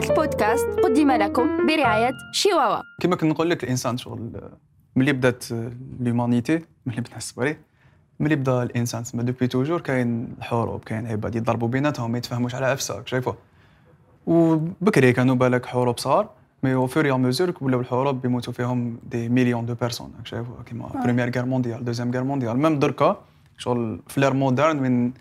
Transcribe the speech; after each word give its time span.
هذا 0.00 0.10
البودكاست 0.10 0.66
قدم 0.66 1.10
لكم 1.10 1.66
برعاية 1.66 2.12
شيواوا 2.32 2.82
كما 3.00 3.16
كنت 3.16 3.30
نقول 3.30 3.50
لك 3.50 3.64
الإنسان 3.64 3.96
شغل 3.96 4.30
ملي 4.96 5.12
بدات 5.12 5.44
l'humanité 6.00 6.60
ملي 6.86 7.00
بدا 7.00 7.16
l'esprit 7.16 7.56
ملي 8.20 8.36
بدا 8.36 8.62
الإنسان 8.62 9.02
تسمى 9.02 9.22
depuis 9.22 9.46
toujours 9.46 9.80
كاين 9.80 10.34
الحروب 10.38 10.84
كاين 10.84 11.06
عباد 11.06 11.34
يضربوا 11.34 11.68
بيناتهم 11.68 12.10
ما 12.12 12.18
يتفاهموش 12.18 12.54
على 12.54 12.66
عفسه 12.66 13.02
شايفه 13.04 13.34
وبكري 14.26 15.12
كانوا 15.12 15.34
بالك 15.34 15.66
حروب 15.66 15.98
صغار 15.98 16.30
mais 16.62 16.74
au 16.74 16.86
fur 16.86 17.16
et 17.16 17.24
à 17.24 17.29
mesure 17.29 17.54
ولاو 17.60 17.80
الحروب 17.80 18.22
بيموتوا 18.22 18.52
فيهم 18.52 18.98
des 19.10 19.28
millions 19.28 19.66
de 19.66 19.74
personnes 19.74 20.12
شايفه 20.24 20.62
كيما 20.66 20.86
première 21.04 21.30
guerre 21.30 21.44
mondiale 21.44 21.84
deuxième 21.84 22.10
guerre 22.10 22.24
mondiale 22.24 22.58
même 22.58 22.78
دركا 22.78 23.22
شغل 23.58 24.00
في 24.08 24.20
l'ère 24.20 24.32
moderne 24.32 24.78
وين 24.78 25.14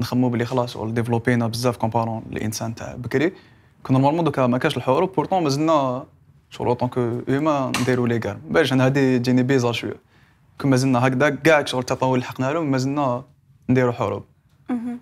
نخمو 0.00 0.28
بلي 0.28 0.44
خلاص 0.44 0.72
شغل 0.72 0.94
développينا 0.94 1.46
بزاف 1.46 1.76
comparant 1.76 2.22
الإنسان 2.32 2.74
تاع 2.74 2.94
بكري. 2.94 3.32
كنا 3.84 3.98
normalement 3.98 4.24
دوكا 4.24 4.46
ما 4.46 4.58
كاش 4.58 4.76
الحروب 4.76 5.14
pourtant 5.14 5.42
مازلنا 5.42 6.04
شغل 6.50 6.66
autant 6.68 6.88
que 6.88 7.20
humains 7.28 7.72
نديرو 7.80 8.06
les 8.06 8.20
guerres 8.24 8.36
باش 8.48 8.72
أنا 8.72 8.84
هادي 8.84 9.18
تجيني 9.18 9.42
bizarre 9.42 9.72
شوية 9.72 9.96
كون 10.60 10.70
مازلنا 10.70 11.06
هكذا 11.06 11.30
كاع 11.30 11.64
شغل 11.64 11.80
التطور 11.80 12.14
اللي 12.14 12.26
حقنا 12.26 12.52
لهم 12.52 12.70
مازلنا 12.70 13.24
نديرو 13.68 13.92
حروب 13.92 14.24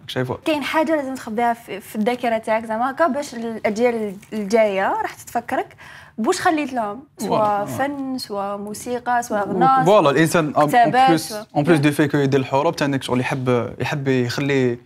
شايفه 0.06 0.38
كاين 0.45 0.62
حاجة 0.62 0.96
لازم 0.96 1.14
تخبيها 1.14 1.52
في, 1.52 1.96
الذاكرة 1.96 2.38
تاعك 2.38 2.66
زعما. 2.66 2.91
هكا 2.91 3.06
باش 3.06 3.34
الاجيال 3.34 4.16
الجاية 4.32 4.88
راح 5.02 5.14
تتفكرك 5.14 5.77
بوش 6.19 6.41
خليت 6.41 6.72
لهم. 6.72 7.02
سواء 7.19 7.64
فن 7.64 8.19
سواء 8.19 8.58
موسيقى 8.58 9.22
سواء 9.22 9.48
غناء 9.48 9.84
voilà 9.84 10.10
الإنسان 10.10 10.55
en 10.54 10.66
plus 10.66 11.32
en 11.32 11.64
plus 11.64 11.78
du 11.78 11.91
fait 11.91 12.09
que 12.09 12.18
يدير 12.19 12.41
الحروب 12.41 12.77
تانيك 12.77 13.02
شغل 13.02 13.20
يحب 13.20 13.74
يحب 13.80 14.08
يخلي 14.08 14.78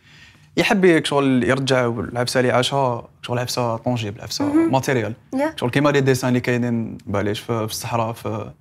يحب 0.57 1.05
شغل 1.05 1.45
يرجع 1.45 1.87
العفسه 1.87 2.41
اللي 2.41 2.53
عاشها 2.53 3.09
شغل 3.23 3.39
عفسه 3.39 3.77
tangible 3.77 4.21
عفسه 4.21 4.53
matériel. 4.53 5.15
يا 5.35 5.53
شغل 5.57 5.71
كيما 5.71 5.91
les 5.91 6.01
dessins 6.01 6.29
اللي 6.29 6.41
كاينين 6.41 6.99
بلاك 7.07 7.41
في 7.41 7.53
الصحراء 7.53 8.13
في 8.13 8.53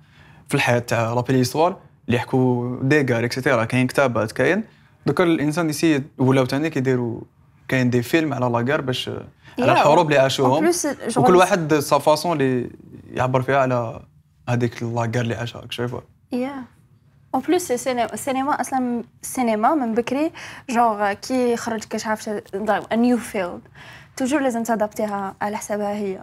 في 0.48 0.54
الحياة 0.54 0.78
تاع 0.78 1.12
la 1.14 1.36
préhistoire 1.36 1.76
اللي 2.06 2.16
يحكوا 2.16 2.76
des 2.82 2.95
guerres 2.95 3.24
et 3.24 3.34
cetera 3.34 3.64
كاين 3.64 3.86
كتابات 3.86 4.32
كاين. 4.32 4.64
دوكا 5.06 5.24
الإنسان 5.24 5.70
يسي 5.70 6.02
ولاو 6.18 6.44
تاني 6.44 6.70
كيديروا 6.70 7.20
كاين 7.68 7.90
des 7.90 8.02
films 8.02 8.34
على 8.34 8.46
la 8.46 8.54
guerre 8.54 8.80
باش 8.80 9.10
على 9.58 9.72
الحروب 9.72 10.06
اللي 10.06 10.18
عاشوهم. 10.18 10.70
وكل 11.16 11.36
واحد 11.36 11.74
sa 11.74 11.98
façon 11.98 12.40
اللي 12.40 12.70
يعبر 13.10 13.42
فيها 13.42 13.58
على 13.58 14.00
هذيك 14.48 14.82
la 14.82 14.92
guerre 14.92 15.22
اللي 15.22 15.34
عاشها 15.34 15.62
شايفه 15.70 16.02
en 17.36 17.44
plus 17.48 17.70
السينما 17.70 18.14
السينما 18.14 18.60
أصلا 18.60 19.02
السينما 19.22 19.74
من 19.74 19.94
بكري 19.94 20.32
جونغ 20.70 21.12
كي 21.12 21.52
يخرج 21.52 21.84
كاش 21.84 22.06
عارفه 22.06 22.42
new 22.92 23.16
field 23.16 23.60
toujours 24.16 24.40
لازم 24.40 24.62
تadaptيها 24.62 25.34
على 25.42 25.56
حسابها 25.56 25.92
هي 25.92 26.18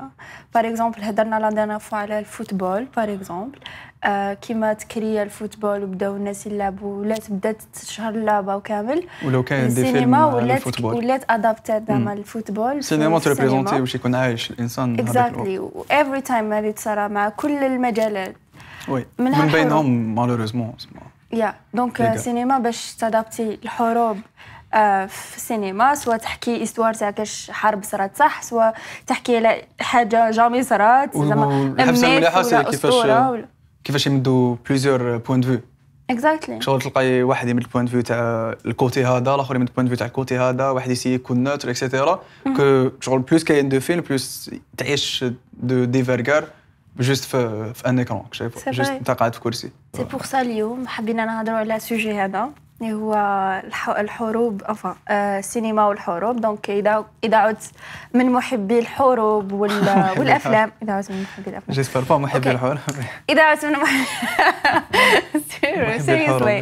par 0.54 0.68
exemple 0.68 1.04
هضرنا 1.04 1.40
la 1.40 1.50
dernière 1.50 1.78
fois 1.78 1.98
على 1.98 2.20
ال 2.20 2.27
football 2.27 2.88
par 2.98 3.14
exemple 3.14 3.60
آه 4.04 4.34
كيما 4.34 4.74
تcréا 4.74 5.24
ال 5.24 5.30
football 5.30 5.84
وبداو 5.84 6.16
الناس 6.16 6.48
يلعبوا 6.48 7.02
ولات 7.02 7.32
بدات 7.32 7.62
تشهر 7.74 8.14
اللعبه 8.14 8.56
وكامل 8.56 9.04
ولو 9.26 9.44
كاين 9.44 9.68
des 9.68 9.76
films 9.76 9.88
السينما 9.88 10.18
على 10.18 10.36
ولات 10.36 10.58
ال 10.58 10.62
football 10.62 10.96
ولات 10.96 11.24
adaptات 11.30 11.88
زعما 11.88 12.14
ال 12.14 12.21
football 12.21 12.78
السينما 12.78 13.20
في 13.20 13.30
السينما. 13.30 13.36
تreprésenتي 13.36 13.80
باش 13.80 13.96
يكون 13.96 14.16
عايش 14.16 14.52
الانسان 14.52 15.00
هذاك 15.00 15.00
الوقت. 15.00 15.18
اكزاكتلي 15.18 15.60
وافري 15.60 16.22
تايم 16.22 16.54
هذه 16.54 16.72
تصرى 16.72 17.10
مع 17.10 17.30
كل 17.30 17.52
المجالات 17.64 18.36
oui 18.88 19.06
من. 19.20 19.32
بينهم 19.52 20.16
malheureusement 20.16 20.74
يا 21.34 21.54
donc. 21.74 22.16
سينما 22.16 22.60
باش 22.60 22.94
تadaptي 22.96 23.60
الحروب 23.64 24.18
في 25.08 25.38
السينما 25.38 25.96
سواء 25.96 26.18
تحكي 26.18 26.64
histoire 26.64 26.94
تاع 26.94 27.12
كاش 27.12 27.52
حرب 27.52 27.84
صرات 27.84 28.18
صح 28.18 28.42
سواء 28.42 28.76
تحكي 29.08 29.38
على 29.38 29.62
حاجة 29.80 30.32
jamais 30.32 30.64
صرات 30.64 31.18
زعما 31.18 31.46
والحبسة 31.46 31.92
mythe 31.92 32.04
المليحة 32.04 32.42
c'est 32.42 32.64
كيفاش- 32.64 33.46
كيفاش 33.84 34.08
يمدوا 34.08 34.56
plusieurs 34.70 35.18
points 35.18 35.40
de 35.42 35.48
vue 35.48 35.60
exactly 36.10 36.62
شغل 36.62 36.82
تلقاي 36.82 37.24
واحد 37.24 37.48
يمد 37.48 37.62
ال 37.64 37.66
point 37.66 37.80
de 37.80 37.86
vue 37.86 38.02
تاع 38.02 38.54
ال 38.66 38.74
côté 38.74 39.06
هذا 39.06 39.36
الآخر 39.36 39.56
يمد 39.56 39.68
ال 39.68 39.70
point 39.70 39.83
de 39.83 39.88
vue 39.88 39.98
تاع 39.98 40.08
ال 40.08 40.14
côté 40.14 40.38
هذا 40.38 40.70
واحد 40.70 40.92
يسي 40.92 41.14
يكون 41.14 41.44
neutre 41.44 41.70
et 41.70 41.83
cetera 41.83 42.22
que 42.58 42.90
شغل 43.02 43.20
plus 43.20 43.44
كاين 43.44 43.70
de 43.70 43.80
films 43.80 44.02
plus 44.02 44.52
تعيش 44.78 45.26
de 45.54 45.84
différentes 45.84 46.04
guerres 46.04 46.44
juste 47.00 47.24
في 47.24 47.72
في 47.74 47.90
un 47.90 48.00
écran 48.00 48.26
شايف. 48.32 48.70
juste 48.70 48.92
انت 48.92 49.12
قاعد 49.12 49.34
في 49.36 49.40
كرسي 49.42 49.72
c'est 49.98 50.04
pour 50.04 50.24
سا 50.24 50.42
اليوم 50.42 50.88
حبينا 50.88 51.26
نهضروا 51.26 51.58
على 51.58 51.76
ال 51.76 51.82
sujet 51.82 52.14
هذا 52.22 52.50
اللي 52.82 52.94
هو 52.94 53.14
الح- 53.68 53.90
الحروب 53.90 54.62
avec 54.66 54.96
السينما 55.10 55.86
والحروب. 55.88 56.42
donc 56.42 56.70
إذا 56.70 57.06
إذا 57.24 57.38
عدت 57.38 57.72
من 58.14 58.32
محبي 58.32 58.80
الحروب 58.80 59.52
وال- 59.52 60.10
والأفلام. 60.20 60.72
إذا 60.84 60.94
عدت 60.94 61.12
من 61.12 61.22
محبي 61.22 61.50
الأفلام. 61.50 61.76
j'espère 61.76 62.02
pas 62.02 62.18
محبي. 62.18 62.52
الحروب. 62.52 62.78
إذا 63.30 63.44
عدت 63.44 63.66
من 63.66 63.72
محبي. 63.74 64.06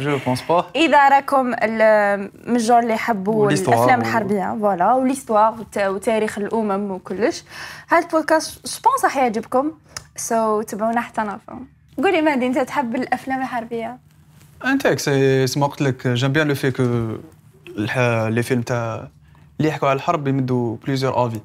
je 0.00 0.18
pense 0.26 0.42
إذا 0.76 1.08
راكم 1.08 1.46
من 1.46 1.56
الجور 1.62 2.78
اللي 2.78 2.94
يحبوا 2.94 3.50
الأفلام 3.50 4.00
الحربية 4.00 4.56
voilà 4.60 4.92
و 4.94 5.00
l'histoire 5.00 5.54
وت- 5.60 5.78
وتاريخ 5.78 6.38
الأمم 6.38 6.90
وكلش. 6.90 7.44
هذا 7.88 8.06
البودكاست 8.06 8.66
je 8.66 8.77
pense 8.77 9.04
راح 9.04 9.16
يعجبكم. 9.16 9.70
so 10.22 10.62
تبعونا 10.62 11.00
حتى 11.00 11.22
نعرفهم 11.22 11.66
قولي 11.98 12.22
مهدي 12.22 12.46
انت 12.46 12.58
تحب 12.58 12.94
الأفلام 12.94 13.42
الحربية؟ 13.42 13.98
انتك 14.64 14.98
c'est 14.98 15.46
يسمى 15.46 15.66
قلت 15.66 15.82
لك 15.82 16.08
j'aime 16.08 16.32
bien 16.32 16.48
le 16.48 16.54
fait 16.54 16.70
que 16.70 16.82
les 18.28 18.42
films 18.42 18.62
تاع 18.62 19.08
اللي 19.58 19.68
يحكوا 19.68 19.88
على 19.88 19.96
الحرب 19.96 20.28
يمدوا 20.28 20.76
plusieurs 20.84 21.26
avis 21.26 21.40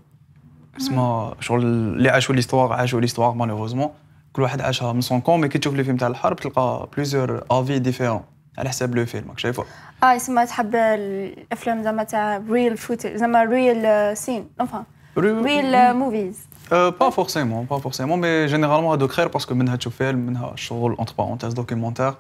اسمها 0.78 1.36
شغل 1.40 1.62
اللي 1.64 2.10
عاشوا 2.10 2.36
l'histoire 2.36 2.74
عاشوا 2.74 3.02
l'histoire 3.02 3.34
malheureusement 3.34 3.90
كل 4.34 4.42
واحد 4.42 4.62
عاشها 4.62 4.94
من 4.94 5.02
son 5.02 5.22
coin 5.22 5.42
mais 5.42 5.48
كي 5.48 5.58
تشوف 5.60 5.74
les 5.74 5.84
films 5.84 5.98
تاع 5.98 6.08
الحرب 6.08 6.36
تلقى 6.36 6.90
plusieurs 6.96 7.44
avis 7.52 7.80
différents 7.80 8.22
على 8.58 8.70
حساب 8.70 8.96
le 8.96 9.06
film 9.06 9.30
راك 9.30 9.40
شايفه؟ 9.40 9.66
آه 10.04 10.14
يسمى 10.14 10.46
تحب 10.46 10.76
الأفلام 10.76 11.84
زعما 11.84 12.04
تاع 12.04 12.42
real 12.50 12.78
فوت 12.78 13.08
زعما 13.08 13.44
real 13.44 14.18
scenes 14.18 14.50
enfin 14.62 14.84
real 15.18 15.94
movies 15.94 16.40
pas 16.72 17.10
forcément 17.10 17.66
pas 17.66 17.80
forcément 17.80 18.20
mais 18.20 18.46
généralement 18.46 18.98
هذوك 18.98 19.12
خير 19.12 19.28
parce 19.28 19.45
que 19.45 19.56
منها 19.56 19.76
تشوف 19.76 19.96
فيلم 19.96 20.20
منها 20.20 20.56
شغل 20.56 20.94
entre 20.94 21.14
parenthèses 21.18 21.54
documentaire 21.54 22.14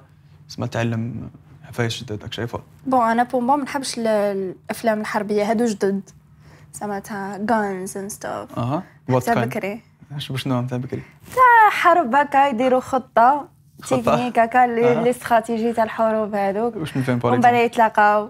تسمى 0.49 0.67
تعلم 0.67 1.29
عفايس 1.67 2.03
جدد 2.03 2.33
شايفه 2.33 2.59
bon 2.85 3.01
أنا 3.09 3.23
bon 3.23 3.47
bon 3.47 3.57
ما 3.57 3.63
نحبش 3.63 3.97
ال- 3.97 4.07
الافلام 4.07 5.01
الحربيه 5.01 5.43
هادو 5.51 5.65
جدد 5.65 6.01
تاع 7.03 7.39
guns 7.51 7.97
and 7.97 8.09
stuff 8.09 8.59
أها 8.59 8.83
تاع 9.19 9.33
كاين 9.33 9.49
بكري 9.49 9.81
شنو 10.17 10.67
تاع 10.67 10.77
بكري 10.77 11.01
حرب 11.69 12.15
هكا 12.15 12.47
يديروا 12.47 12.79
خطه؟ 12.79 13.47
تكنيك 13.87 14.39
هكا 14.39 14.67
les 14.67 15.09
stratégies 15.09 15.73
تاع 15.73 15.83
الحروب 15.83 16.35
هذوك 16.35 16.75
واش 16.75 16.97
من 16.97 17.03
فيلم 17.03 17.19
ومن 17.23 17.39
بعد 17.39 17.53
يتلاقاو 17.53 18.29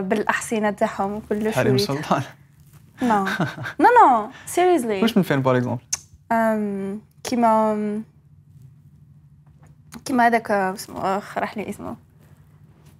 بالاحصنه 0.00 0.70
تاعهم 0.70 1.12
وكل 1.12 1.52
حريم 1.52 1.76
شوية 3.00 3.22
السلطان 3.22 3.46
no 3.80 3.86
no 3.86 3.88
no 4.22 4.30
seriously 4.46 5.02
واش 5.02 5.16
un 5.16 5.22
film 5.22 5.42
par 5.42 5.53
exemple 5.53 5.78
كيما 7.24 8.02
كيما 10.04 10.26
هذاك 10.26 10.50
اسمه 10.50 11.22
راح 11.36 11.56
لي 11.56 11.68
اسمه 11.70 11.96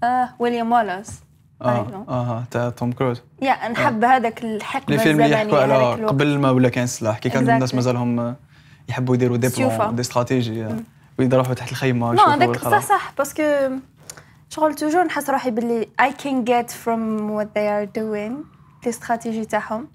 آه 0.05 0.29
ويليام 0.39 0.73
والاس 0.73 1.21
آه 1.63 2.05
آه 2.09 2.45
تاع 2.51 2.71
توم 2.71 2.93
كروز 2.93 3.23
يا 3.43 3.69
نحب 3.69 4.05
هذاك 4.05 4.45
الحقبه 4.45 4.97
les 4.97 4.99
films 5.03 5.21
اللي 5.21 5.35
يحكوا 5.35 5.59
على 5.59 6.05
قبل 6.05 6.39
ما 6.39 6.51
ولا 6.51 6.69
كان 6.69 6.85
السلاح 6.85 7.19
كي 7.19 7.29
كان 7.29 7.47
Exactly. 7.47 7.51
الناس 7.51 7.75
مازالهم 7.75 8.35
يحبوا 8.89 9.15
يديروا 9.15 9.37
des. 9.37 9.49
plans 9.49 9.95
des 9.95 10.01
stratégies 10.01 10.67
ويروحوا 11.19 11.55
تحت 11.55 11.71
الخيمة 11.71 12.13
no 12.13 12.23
هذاك. 12.23 12.59
صح 12.59 12.83
صح 12.83 13.13
parce 13.19 13.34
que 13.34 13.43
شغل 14.49 14.75
toujours 14.75 15.05
نحس 15.05 15.31
روحي 15.31 15.51
باللي 15.51 15.89
I 16.03 16.09
can 16.23 16.45
get 16.51 16.71
from 16.71 17.31
what 17.37 17.47
they 17.57 17.69
are 17.69 17.87
doing. 18.01 18.56
les 18.85 18.91
stratégies 18.91 19.45
تاعهم. 19.45 19.89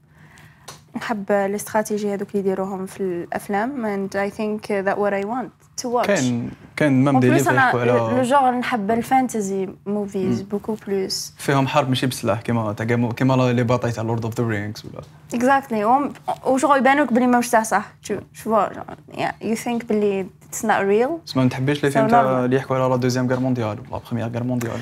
نحب 0.95 1.31
ال 1.31 1.39
stratégies 1.39 2.13
هذوك 2.13 2.27
اللي 2.29 2.39
يديروهم 2.39 2.85
في 2.85 2.99
الأفلام 2.99 3.85
and 3.85 4.09
I 4.09 4.29
think 4.29 4.67
that 4.67 4.97
what 4.97 5.13
I 5.13 5.25
want 5.25 5.81
to 5.81 5.87
watch. 5.87 6.07
كاين 6.07 6.51
كاين 6.75 7.03
même 7.03 7.19
des 7.19 7.29
livres 7.29 7.53
يحكوا 7.53 7.83
لو 7.83 8.05
على 8.05 8.21
جور 8.21 8.51
نحب 8.51 8.91
ال 8.91 9.01
fantasy 9.01 9.69
movies 9.85 10.41
beaucoup 10.41 10.77
plus 10.87 11.33
فيهم 11.37 11.67
حرب 11.67 11.89
ماشي 11.89 12.07
بالسلاح 12.07 12.41
كيما 12.41 12.73
تاع 12.73 12.85
كيما 12.85 13.51
les 13.51 13.63
batailles 13.63 13.91
تاع 13.91 14.03
Lord 14.03 14.25
of 14.25 14.41
the 14.41 14.47
Rings 14.47 14.85
ولا. 14.85 15.03
exactly 15.33 16.09
وشغل 16.45 16.77
يبانوك 16.77 17.13
بلي 17.13 17.27
ماهوش 17.27 17.49
تاع 17.49 17.63
صح. 17.63 17.93
شو 18.01 18.15
you 19.41 19.55
think 19.55 19.85
بلي 19.85 20.27
it's 20.49 20.65
not 20.65 20.81
real 20.81 21.09
ما 21.35 21.49
تحبيش 21.49 21.83
les 21.83 21.91
films 21.91 22.07
تاع. 22.07 22.45
اللي 22.45 22.55
يحكوا 22.55 22.75
على 22.75 22.89
la 22.89 22.95
deuxième 22.95 23.27
guerre 23.27 23.39
mondiale 23.39 23.77
ولا 23.91 24.01
première 24.07 24.27
guerre 24.27 24.43
mondiale. 24.43 24.79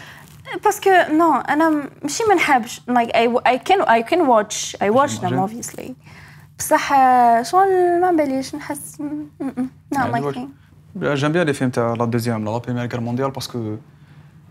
parce 0.64 0.80
que 0.80 0.90
no 0.90 1.34
أنا 1.36 1.90
ماشي 2.04 2.24
ما 2.30 2.36
نحبش. 2.36 2.82
Like 2.90 3.10
I, 3.16 3.28
I 3.50 3.58
can 3.58 3.82
I 3.86 4.12
can 4.12 4.20
watch. 4.20 4.76
I 4.82 4.90
watch 4.90 5.20
them 5.22 5.34
Imagine. 5.34 5.50
obviously. 5.50 5.92
بصح 6.60 6.94
شغل 7.42 8.02
ما 8.02 8.12
باليش 8.12 8.56
نحس 8.56 8.98
watch. 8.98 10.36
thing 10.36 10.48
j'aime 10.98 11.32
bien 11.32 11.46
les 11.46 11.54
films 11.54 11.70
تاع 11.70 11.94
la 11.94 12.06
deuxième 12.06 12.46
la 12.46 12.58
première 12.58 12.88
guerre 12.88 13.00
mondiale 13.02 13.32
parce 13.32 13.59
que 13.59 13.76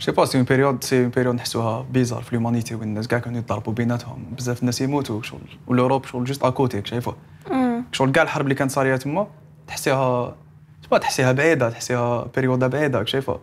je 0.01 0.05
sais 0.05 0.13
pas 0.13 0.25
c'est 0.25 0.39
une 0.39 0.45
période 0.45 0.85
c'est 0.85 1.01
une 1.03 1.09
période 1.09 1.35
نحسوها 1.35 1.87
bizarre 1.91 2.23
في 2.23 2.29
ال 2.33 2.37
humanity 2.37 2.75
وين 2.75 2.89
الناس 2.89 3.09
كاع 3.09 3.19
كانوا 3.19 3.39
يضربوا 3.39 3.73
بيناتهم. 3.73 4.25
بزاف 4.39 4.61
الناس 4.61 4.81
يموتوا 4.81 5.23
شغل 5.23 5.41
والأوروب 5.67 6.05
شغل 6.05 6.25
جوست 6.25 6.45
اكوتي 6.45 6.83
شايفة؟ 6.85 7.15
شغل 7.93 8.13
كاع 8.13 8.23
الحرب 8.23 8.45
اللي 8.45 8.55
كانت 8.55 8.71
صارية 8.71 8.97
تما 8.97 9.27
تحسيها 9.67 10.35
تحسيها 11.01 11.33
بعيدة 11.33 11.71
تحسيها 11.71 12.27
بيريودا 12.35 12.67
بعيدة 12.67 13.05
شايفة. 13.05 13.39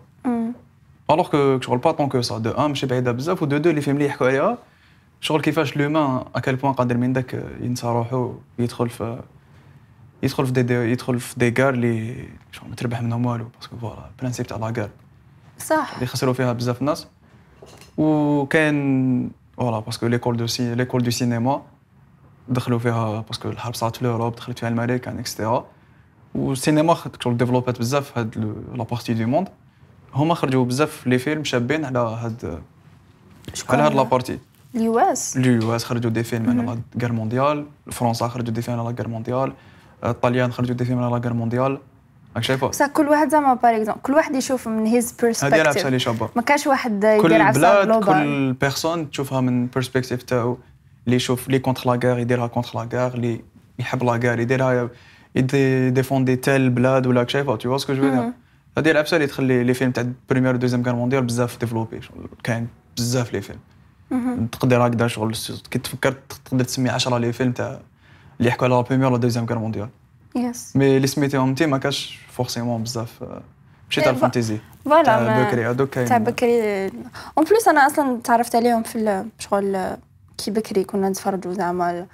الوغ 1.11 1.29
كو 1.29 1.61
شغل 1.61 1.77
با 1.77 1.91
طون 1.91 2.09
كو 2.09 2.21
سا 2.21 2.37
دو 2.37 2.51
ان 2.51 2.69
ماشي 2.69 2.85
بعيده 2.87 3.11
بزاف 3.11 3.43
ودو 3.43 3.57
دو 3.57 3.69
اللي 3.69 3.81
فيلم 3.81 3.97
اللي 3.97 4.07
يحكوا 4.07 4.27
عليها 4.27 4.57
شغل 5.21 5.41
كيفاش 5.41 5.77
لومان 5.77 6.23
اكل 6.35 6.55
بوان 6.55 6.73
قادر 6.73 6.97
من 6.97 7.13
داك 7.13 7.45
ينسى 7.61 7.87
روحو 7.87 8.33
يدخل 8.59 8.89
في 8.89 9.19
يدخل 10.23 10.45
في 10.45 10.51
دي, 10.51 10.63
دي 10.63 10.73
يدخل 10.73 11.19
في 11.19 11.39
دي 11.39 11.51
كار 11.51 11.73
اللي 11.73 12.25
شغل 12.51 12.69
ما 12.69 12.75
تربح 12.75 13.01
منهم 13.01 13.25
والو 13.25 13.45
باسكو 13.55 13.77
فوالا 13.77 14.09
البرانسيب 14.11 14.47
تاع 14.47 14.57
لا 14.57 14.71
كار 14.71 14.89
صح 15.59 15.93
اللي 15.95 16.05
خسروا 16.05 16.33
فيها 16.33 16.53
بزاف 16.53 16.81
الناس 16.81 17.07
وكان 17.97 19.29
voilà 19.57 19.79
parce 19.79 19.97
que 19.97 20.07
l'école 20.07 20.37
de 20.37 20.47
ciné 20.47 20.75
l'école 20.75 21.03
de 21.03 21.11
cinéma 21.11 21.61
دخلوا 22.49 22.79
فيها 22.79 23.21
parce 23.21 23.39
que 23.39 23.49
الحرب 23.49 23.73
صارت 23.73 23.95
في 23.95 24.01
ال 24.01 24.06
Europe 24.06 24.35
دخلت 24.35 24.59
فيها 24.59 24.69
الامريكان 24.69 25.19
et 25.19 25.31
cetera 25.31 25.65
والسينما 26.35 26.95
شغل 27.19 27.37
ديفلوبات 27.37 27.79
بزاف 27.79 28.17
هاد 28.17 28.37
la 28.75 28.83
partie 28.83 29.13
du 29.13 29.27
monde 29.27 29.47
هما 30.15 30.33
خرجوا 30.35 30.65
بزاف 30.65 31.07
les 31.07 31.17
films 31.17 31.43
شابين 31.43 31.85
على 31.85 31.99
هاد 31.99 32.59
على 33.69 33.83
هاد 33.83 33.93
la 33.93 34.03
partie 34.03 34.39
ال 34.75 34.99
US 34.99 35.37
ال 35.37 35.75
US 35.75 35.83
خرجوا 35.83 36.11
des 36.11 36.23
films 36.23 36.49
على 36.49 36.61
la 36.61 37.01
guerre 37.01 37.11
mondiale. 37.11 37.65
فرنسا 37.91 38.27
خرجوا 38.27 38.53
des 38.53 38.61
films 38.61 38.79
على 38.79 38.89
la 38.89 38.95
guerre 38.95 39.07
mondiale. 39.07 39.53
الطليان 40.03 40.51
خرجوا 40.51 40.75
des 40.75 40.85
films 40.85 41.03
على 41.03 41.15
la 41.15 41.21
guerre 41.21 41.33
mondiale. 41.33 41.79
راك 42.35 42.43
شايفة؟ 42.43 42.67
بصح 42.67 42.87
كل 42.87 43.07
واحد 43.07 43.29
زعما 43.29 43.53
par 43.53 43.75
exemple 43.75 44.01
كل 44.01 44.13
واحد 44.13 44.35
يشوف 44.35 44.67
من 44.67 44.85
his 44.85 45.13
هذه 45.13 45.21
perspective 45.21 45.87
اللي 45.87 45.99
شابة. 45.99 46.29
ما 46.35 46.41
كانش 46.41 46.67
واحد 46.67 47.03
يدير 47.03 47.41
عفسه 47.41 47.59
بلاد 47.59 47.87
global 47.87 48.05
كل 48.05 48.53
personne 48.53 49.11
تشوفها 49.11 49.41
من 49.41 49.65
perspective 49.65 50.23
تاعو. 50.23 50.57
اللي 51.05 51.15
يشوف 51.15 51.47
اللي 51.47 51.59
contre 51.59 51.91
la 51.91 51.99
guerre 52.03 52.19
يديرها 52.19 52.47
contre 52.47 52.79
la 52.79 52.99
guerre 52.99 53.13
اللي 53.13 53.41
يحب 53.79 54.03
la 54.03 54.11
guerre 54.11 54.39
يديرها 54.39 54.89
يدي 55.35 55.89
défendre 55.89 56.35
تال 56.35 56.69
بلاد 56.69 57.07
ولا 57.07 57.27
شايفة؟ 57.27 57.55
tout 57.55 57.77
ce 57.77 57.84
que 57.84 57.93
je. 57.93 58.31
هذه 58.77 58.91
العفسه 58.91 59.15
اللي 59.15 59.27
تخلي 59.27 59.63
les 59.63 59.73
films 59.73 59.91
تاع 59.91 60.05
première 60.29 60.55
deuxième 60.55 60.83
guerre 60.83 60.95
mondiale 60.95 61.23
بزاف 61.23 61.59
développés 61.59 61.99
كاين 62.43 62.67
بزاف 62.97 63.33
les 63.33 63.41
films. 63.41 63.59
تقدر 64.51 64.87
هكذا 64.87 65.07
شغل 65.07 65.35
كي 65.71 65.79
تفكر 65.79 66.15
تقدر 66.45 66.63
تسمي 66.63 66.89
10 66.89 67.17
les 67.17 67.33
films 67.33 67.51
تاع 67.51 67.79
اللي 68.39 68.49
يحكوا 68.49 68.67
على 68.67 68.75
la 68.75 68.81
première 68.81 69.07
ولا 69.07 69.17
deuxième 69.17 69.45
guerre 69.45 69.59
mondiale 69.59 69.89
yes 70.35 70.75
mais 70.75 70.97
اللي 70.97 71.07
سميتيهم 71.07 71.49
انت 71.49 71.63
ما 71.63 71.77
كاش 71.77 72.19
forcément 72.31 72.83
بزاف. 72.83 73.23
ماشي 73.23 74.01
تاع 74.01 74.03
إيه، 74.03 74.09
ال 74.09 74.15
fantasy. 74.15 74.57
voilà 74.85 75.43
بكري 75.43 75.65
هذوك 75.65 75.89
كاين. 75.89 76.07
تاع 76.07 76.17
بكري. 76.17 76.85
en 77.37 77.45
plus 77.49 77.67
أنا 77.67 77.87
أصلا 77.87 78.19
تعرفت 78.23 78.55
عليهم 78.55 78.83
في 78.83 79.25
شغل 79.39 79.95
كي 80.37 80.51
بكري 80.51 80.83
كنا 80.83 81.09
نتفرجوا 81.09 81.53
زعما 81.53 82.07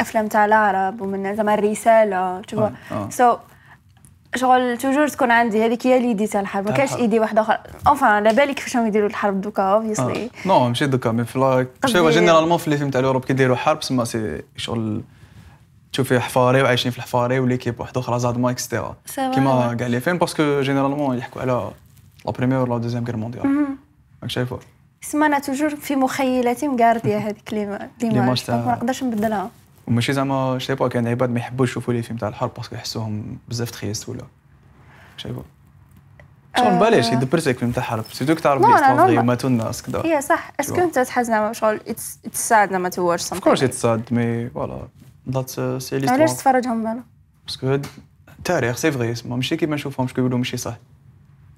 الأفلام 0.00 0.26
تاع 0.26 0.44
العرب 0.44 1.00
ومن 1.00 1.36
زعما 1.36 1.54
الرسالة 1.54 2.40
تشوف. 2.40 2.70
so 3.10 3.36
شغل 4.36 4.78
toujours 4.78 5.08
تكون 5.08 5.30
عندي. 5.30 5.64
هذيك 5.66 5.86
هي 5.86 6.00
l'idée 6.00 6.26
تاع 6.26 6.40
الحرب. 6.40 6.64
ما 6.68 6.72
كاش. 6.72 6.94
idée 6.96 7.20
واحدة 7.20 7.40
أخرى. 7.40 7.58
enfin 7.88 8.08
على 8.08 8.32
بالي 8.32 8.54
كيفاش 8.54 8.76
راهم 8.76 8.86
يديروا 8.86 9.08
الحرب 9.08 9.40
دوكا 9.40 9.62
obviously 9.62 10.30
no 10.46 10.68
ماشي 10.68 10.86
دوكا. 10.86 11.12
mais 11.12 11.24
في 11.24 11.38
لا 11.38 11.66
شوف 11.86 11.96
قصدي- 11.96 12.10
généralement 12.10 12.58
في 12.58 12.70
les 12.70 12.76
films 12.76 12.90
تاع 12.90 13.00
ال 13.00 13.03
Europe 13.03 13.24
كيديروا 13.24 13.56
حرب 13.56 13.82
سما 13.82 14.04
c'est 14.04 14.42
شغل 14.56 15.02
تشوفي 15.92 16.20
حفاري 16.20 16.62
وعايشين 16.62 16.90
في 16.92 16.98
الحفاري 16.98 17.38
و 17.40 17.44
l'équipe 17.44 17.80
واحدة 17.80 18.00
أخرى 18.00 18.18
زادما 18.18 18.50
et 18.50 18.62
cetera 18.62 18.96
كيما 19.16 19.74
كاع 19.74 19.86
les 19.88 20.00
films 20.00 20.18
parce 20.18 20.44
que 20.44 20.60
généralement 20.60 21.18
يحكوا 21.18 21.42
على 21.42 21.70
la 22.24 22.30
première 22.32 22.58
ولا 22.58 22.78
deuxième 22.78 23.04
guerre 23.04 23.16
mondiale 23.16 23.66
راك 24.22 24.30
شايفة؟ 24.30 24.58
سما 25.02 25.26
أنا 25.26 25.38
toujours 25.38 25.76
في 25.76 25.96
مخيلتي 25.96 26.68
مقارديه 26.68 27.18
هذيك 27.18 27.52
l'ima- 27.52 27.88
l'image 28.02 28.44
ما 28.50 28.72
نقدرش 28.78 29.02
نبدلها. 29.04 29.50
وماشي 29.88 30.12
زعما 30.12 30.58
je 30.58 30.63
sais 30.63 30.74
pas 30.74 30.88
كاين 30.88 31.08
عباد 31.08 31.30
ما 31.30 31.38
يحبوش 31.40 31.70
يشوفوا 31.70 31.94
les 31.94 32.02
films 32.02 32.18
تاع 32.18 32.28
الحرب 32.28 32.50
parce 32.56 32.67
que 32.67 32.74
يحسوهم 32.74 33.38
بزاف 33.48 33.70
tristes 33.70 34.08
ولا. 34.08 34.24
شايفه؟ 35.16 35.42
شغل 36.58 36.66
آه. 36.66 36.78
بلاش 36.78 37.08
يدبرسك 37.12 37.58
فيلم 37.58 37.70
تاع 37.72 37.82
حرب 37.82 38.04
surtout 38.12 38.42
تعرف 38.42 38.62
لا، 38.62 39.06
لي 39.06 39.22
ماتوا 39.22 39.50
الناس 39.50 39.82
كذا 39.82 40.02
هي 40.04 40.20
صح. 40.20 40.52
est-ce 40.60 40.72
que. 40.72 40.80
انت 40.80 40.98
تحس 40.98 41.26
زعما 41.26 41.52
شغل 41.52 41.80
it's 41.88 42.18
sad 42.32 42.70
زعما 42.70 42.88
to 42.88 43.02
watch 43.02 43.32
of 43.32 43.40
course 43.40 43.62
it's 43.62 43.80
sad 43.82 44.02
mais 44.10 44.48
voilà 44.50 44.88
ذات 45.30 45.50
c'est 45.50 45.60
علاش 45.96 46.10
l'histoire 46.10 46.26
تفرجهم 46.28 46.86
أنا 46.86 47.02
parce 47.46 47.59
que 47.59 47.66
هاد 47.66 47.86
التاريخ 48.38 48.76
c'est 48.76 48.92
vrai 48.92 49.14
ماشي 49.24 49.56
كيما 49.56 49.74
نشوفهم 49.74 50.08
شكون 50.08 50.20
يقولوا 50.24 50.38
ماشي 50.38 50.56
صح. 50.56 50.76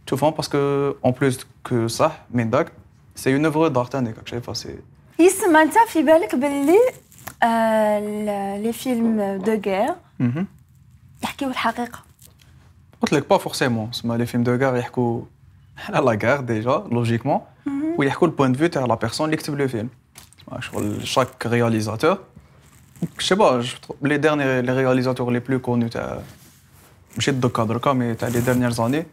تشوفهم 0.06 0.30
parce 0.30 0.48
que 0.48 0.58
en 1.04 1.12
plus 1.20 1.46
que 1.66 1.86
صح 1.86 2.20
من 2.30 2.50
داك 2.50 2.72
c'est 3.14 3.34
une 3.34 3.44
œuvre 3.44 3.68
d'art 3.68 3.84
تانيك 3.84 4.14
شايفها 4.28 4.54
سي 4.54 4.74
يسمى 5.18 5.62
انت 5.62 5.74
في 5.88 6.02
بالك 6.02 6.34
باللي 6.34 6.72
ال- 6.72 6.94
les 8.62 8.72
films 8.72 9.42
de 9.46 9.60
guerre 9.66 9.94
مهم. 10.18 10.46
يحكيو 11.22 11.48
الحقيقة. 11.48 11.98
قلت 13.02 13.12
لك 13.12 13.28
pas 13.30 13.38
forcément 13.38 13.92
سما 13.92 14.14
les 14.14 14.26
films 14.26 14.42
de 14.42 14.58
guerre 14.58 14.76
يحكوا 14.76 15.22
على 15.88 16.06
la 16.06 16.14
guerre 16.14 16.40
déjà 16.40 16.84
logiquement 16.92 17.40
ويحكوا 17.98 18.28
ال 18.28 18.32
point 18.32 18.52
de 18.52 18.58
vue 18.58 18.68
تاع 18.68 18.84
la 18.84 18.94
personne 18.94 19.24
اللي 19.24 19.36
كتب 19.36 19.54
le 19.54 19.68
film 19.68 19.88
سما 20.46 20.60
شغل 20.60 21.06
chaque 21.06 21.46
réalisateur 21.46 22.18
جو 23.20 23.36
با 23.36 23.64
لي 24.02 24.16
ديرني 24.16 24.62
لي 24.62 24.72
رياليزاتور 24.72 25.30
لي 25.30 25.38
بلو 25.38 25.58
كونو 25.58 25.88
تاع 25.88 26.20
ماشي 27.16 27.30
دوكا 27.30 27.64
دركا 27.64 27.92
مي 27.92 28.14
تاع 28.14 28.28
لي 28.28 28.40
ديرنيير 28.40 28.70
زاني 28.70 29.06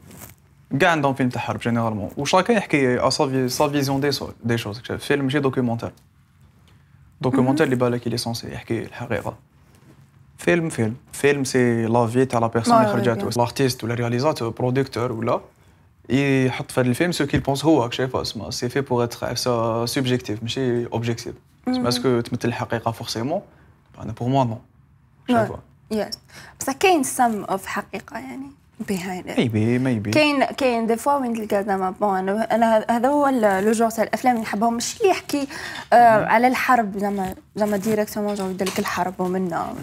كاع 0.79 0.91
عندهم 0.91 1.13
فيلم 1.13 1.29
تاع 1.29 1.41
حرب 1.41 1.59
جينيرالمون 1.59 2.09
وشاكا 2.17 2.53
يحكي 2.53 3.09
سا 3.09 3.47
سا 3.47 3.67
فيزيون 3.67 4.01
دي 4.01 4.11
سو 4.11 4.29
دي 4.43 4.57
شوز 4.57 4.79
فيلم 4.79 5.23
ماشي 5.23 5.39
دوكيومونتير 5.39 5.91
دوكيومونتير 7.21 7.65
اللي 7.65 7.75
بالك 7.75 8.05
اللي 8.05 8.17
سونسي 8.17 8.53
يحكي 8.53 8.83
الحقيقة 8.83 9.37
فيلم 10.37 10.69
فيلم 10.69 10.95
فيلم 11.11 11.43
سي 11.43 11.85
لا 11.85 12.07
في 12.07 12.25
تاع 12.25 12.39
لا 12.39 12.47
بيرسون 12.47 12.85
اللي 12.85 13.31
bien. 13.31 13.37
لارتيست 13.37 13.83
ولا 13.83 13.93
رياليزاتور 13.93 14.49
برودكتور 14.49 15.11
ولا 15.11 15.41
يحط 16.09 16.71
في 16.71 16.81
هذا 16.81 16.89
الفيلم 16.89 17.11
سو 17.11 17.25
كيل 17.25 17.39
بونس 17.39 17.65
هو 17.65 17.89
شايف 17.89 18.15
اسمه 18.15 18.49
سي 18.49 18.69
في 18.69 18.81
بور 18.81 19.03
اتر 19.03 19.35
سا 19.35 19.85
سوبجيكتيف 19.85 20.43
ماشي 20.43 20.85
اوبجيكتيف 20.85 21.35
اسمه 21.67 21.87
est-ce 21.87 22.09
que 22.09 22.19
تمثل 22.19 22.47
الحقيقة 22.47 22.91
forcément 22.91 23.41
أنا 24.01 24.11
pour 24.11 24.29
moi 24.29 24.43
non 24.43 24.57
yes 25.91 26.19
بصح 26.59 26.73
كاين 26.73 27.03
سم 27.03 27.43
اوف 27.43 27.65
حقيقه 27.65 28.19
يعني 28.19 28.51
it 28.81 29.39
maybe 29.39 29.79
maybe 29.79 30.11
كاين 30.11 30.43
كاين 30.45 30.87
des 30.87 30.97
fois 30.97 31.13
وين 31.13 31.33
تلقى 31.47 31.63
زعما 31.63 31.89
bon 31.89 32.29
أنا 32.29 32.85
هذا 32.89 33.07
هو 33.09 33.27
le 33.27 33.71
genre 33.71 33.89
تاع 33.89 34.03
الأفلام 34.03 34.33
اللي 34.35 34.43
نحبهم. 34.43 34.73
ماشي 34.73 34.97
اللي 34.99 35.09
يحكي 35.09 35.47
آه 35.93 36.25
على 36.25 36.47
الحرب 36.47 36.97
زعما 36.97 37.35
زعما 37.55 37.77
directement 37.77 38.35
je 38.35 38.49
يدير 38.49 38.67
لك 38.67 38.79
الحرب 38.79 39.13
ومنا 39.19 39.73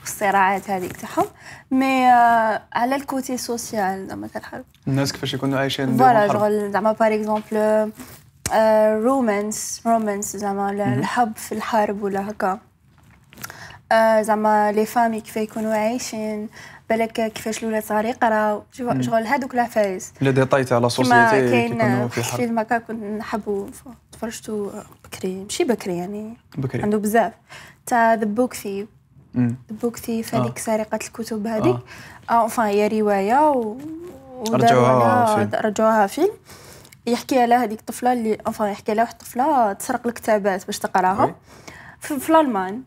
والصراعات 0.00 0.70
هذيك 0.70 0.96
تاعهم. 0.96 1.26
mais 1.70 2.06
آه 2.12 2.62
على 2.72 2.96
ال 2.96 3.04
côté 3.04 3.36
social 3.36 4.08
زعما 4.08 4.26
تاع 4.26 4.40
الحرب. 4.40 4.64
الناس 4.88 5.12
كيفاش 5.12 5.34
يكونوا 5.34 5.58
عايشين 5.58 5.96
voilà. 5.96 6.28
شغل 6.32 6.72
زعما 6.72 6.92
par 6.92 7.14
exemple 7.14 7.92
romance 9.04 9.82
romance 9.86 10.36
زعما 10.36 10.70
ال- 10.70 10.80
الحب 10.80 11.36
في 11.36 11.52
الحرب 11.52 12.02
ولا 12.02 12.30
هكا. 12.30 12.58
آه، 13.92 14.22
زعما 14.22 14.72
les 14.72 14.86
familles 14.86 15.20
كيف 15.20 15.36
يكونوا 15.36 15.74
عايشين. 15.74 16.48
بالك 16.90 17.32
كيفاش 17.32 17.58
الاولاد 17.58 17.82
صغار 17.82 18.04
يقراو 18.04 18.62
شغل 18.72 19.26
هذوك 19.26 19.54
العفايس 19.54 20.12
les 20.20 20.32
détails 20.32 20.64
تاع 20.64 20.78
la 20.78 20.88
société 20.88 21.50
كاين 21.50 22.08
فيلم 22.08 22.58
هكا 22.58 22.78
كنت 22.78 23.02
نحبو 23.02 23.66
تفرجتو 24.12 24.70
بكري. 25.04 25.34
ماشي 25.34 25.64
بكري 25.64 25.96
يعني. 25.96 26.36
بكري. 26.58 26.82
عنده 26.82 26.98
بزاف. 26.98 27.32
تاع 27.86 28.14
The 28.14 28.24
Book 28.24 28.54
مم. 29.34 29.56
The 29.70 29.76
Book 29.82 29.96
Thief 29.96 30.34
آه. 30.34 30.42
هذيك 30.42 30.58
سرقة 30.58 30.98
الكتب 31.06 31.46
هذيك 31.46 31.76
enfin 32.30 32.66
هي 32.66 32.88
رواية 33.00 33.50
و 33.50 33.76
وداروا 34.38 34.56
رجعوها 34.56 35.36
فيلم. 35.36 35.50
رجعوها 35.54 36.06
فيلم. 36.06 36.32
يحكي 37.06 37.40
على 37.40 37.54
هذيك 37.54 37.80
الطفلة 37.80 38.12
اللي 38.12 38.34
enfin 38.46 38.68
يحكي 38.68 38.92
على 38.92 39.00
واحد 39.02 39.12
الطفلة 39.12 39.72
تسرق 39.72 40.06
الكتابات 40.06 40.66
باش 40.66 40.78
تقراها. 40.78 41.34
في, 42.00 42.20
في 42.20 42.30
الألمان. 42.30 42.82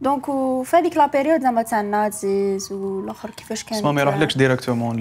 donc 0.00 0.28
وفي 0.28 0.76
هذيك 0.76 0.96
la 0.96 1.06
période 1.06 1.42
زعما 1.42 1.62
تاع 1.62 1.80
ال 1.80 1.95
nazis 1.95 2.72
والآخر 2.72 3.30
كيفاش 3.30 3.64
كان 3.64 3.94
ما 3.94 4.00
يروحلكش 4.00 4.36
directement 4.36 4.98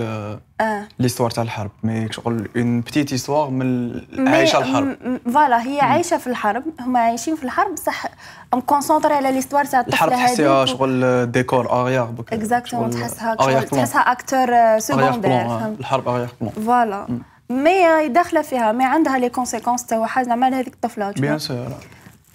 l'histoire 0.99 1.31
تاع 1.31 1.43
الحرب 1.43 1.71
mais 1.83 2.07
شغل 2.11 2.49
une 2.57 2.81
petite 2.81 3.13
histoire 3.13 3.49
من 3.49 4.01
عايشة 4.27 4.59
الحرب. 4.59 4.97
voilà 5.33 5.67
هي 5.67 5.81
عايشة 5.81 6.17
في 6.17 6.27
الحرب 6.27 6.63
هما 6.79 6.99
عايشين 6.99 7.35
في 7.35 7.43
الحرب 7.43 7.73
بصح 7.73 8.05
م 8.53 8.59
concentré 8.59 9.13
على 9.13 9.31
l'histoire 9.31 9.65
تاع 9.65 9.79
الحرب 9.79 10.09
الطفله 10.11 10.25
تحسيها 10.27 10.63
هذيك 10.63 10.67
شغل 10.77 11.31
décor 11.31 11.71
arrière 11.71 12.05
بك 12.05 12.33
exactement 12.33 12.89
تحسها. 12.89 13.35
تحسها 13.35 14.01
acteur 14.01 14.79
secondaire 14.79 15.31
آه. 15.31 15.75
الحرب 15.79 16.03
plan 16.03 16.51
voilà. 16.65 17.07
mais 17.49 18.07
داخلة 18.07 18.41
فيها 18.41 18.71
mais 18.71 18.85
عندها 18.85 19.17
les 19.17 19.29
conséquences 19.29 19.85
تاعها 19.85 20.23
زعما 20.23 20.49
لهذيك 20.49 20.73
الطفلة 20.73 21.11
bien. 21.11 21.39
sûr 21.39 21.67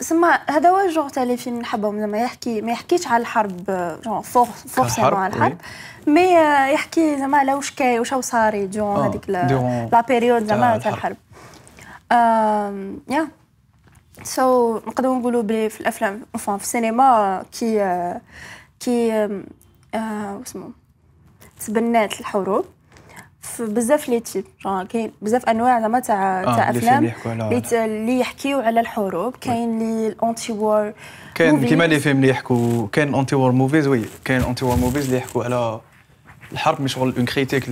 سما 0.01 0.39
هذا 0.51 0.71
هو 0.71 0.81
ال 0.81 0.85
genre 0.85 1.09
تاع 1.09 1.23
les 1.23 1.37
films 1.37 1.59
نحبهم 1.59 1.99
زعما 2.01 2.19
يحكي 2.19 2.61
ما 2.61 2.73
يحكيش 2.73 3.07
على 3.07 3.21
الحرب 3.21 3.65
genre 4.05 4.21
forcément 4.23 4.89
كحرب، 4.89 5.15
على 5.15 5.35
الحرب 5.35 5.57
mais 6.07 6.33
يحكي 6.75 7.19
زعما 7.19 7.39
على 7.39 7.55
واش 7.55 7.71
كاين 7.71 7.99
واش 7.99 8.15
صاري 8.15 8.67
جون 8.67 8.97
آه، 8.97 9.09
هذيك 9.09 9.31
la 9.31 10.01
période 10.09 10.45
زعما 10.47 10.79
تاع 10.79 10.91
الحرب. 10.93 11.17
يا 13.11 13.29
so 14.23 14.77
نقدروا 14.77 15.19
نقولوا 15.19 15.43
بلي 15.43 15.69
في 15.71 15.81
الأفلام 15.81 16.23
في 16.37 16.49
السينما 16.49 17.43
كي 17.59 17.79
كي 18.81 19.13
آم، 19.15 19.45
اسمه 20.47 20.71
تبنات 21.67 22.21
الحروب. 22.21 22.65
بزاف 23.61 24.09
les 24.09 24.21
types. 24.21 24.45
كاين 24.89 25.13
بزاف 25.23 25.49
أنواع 25.49 25.81
زعما 25.81 26.01
تاع 26.01 26.41
آه، 26.43 26.57
تاع 26.57 26.71
أفلام. 26.71 27.13
اللي 27.73 28.21
يحكيو 28.21 28.61
على 28.61 28.81
الحروب. 28.81 29.37
كاين 29.41 29.79
les 29.79 30.09
ال 30.09 30.53
anti-war 30.53 30.93
كاين. 31.35 31.65
كيما 31.65 31.85
les 31.85 32.01
films 32.01 32.17
اللي 32.17 32.29
يحكوا 32.29 32.87
كاين 32.93 33.15
anti-war 33.15 33.53
movies 33.53 33.87
oui. 33.87 34.05
كاين 34.25 34.43
anti-war 34.43 34.77
movies 34.77 35.05
اللي 35.05 35.17
يحكوا 35.17 35.45
على 35.45 35.81
الحرب 36.53 36.81
مش 36.81 36.95
شغل 36.95 37.15
une 37.17 37.25
critique 37.25 37.69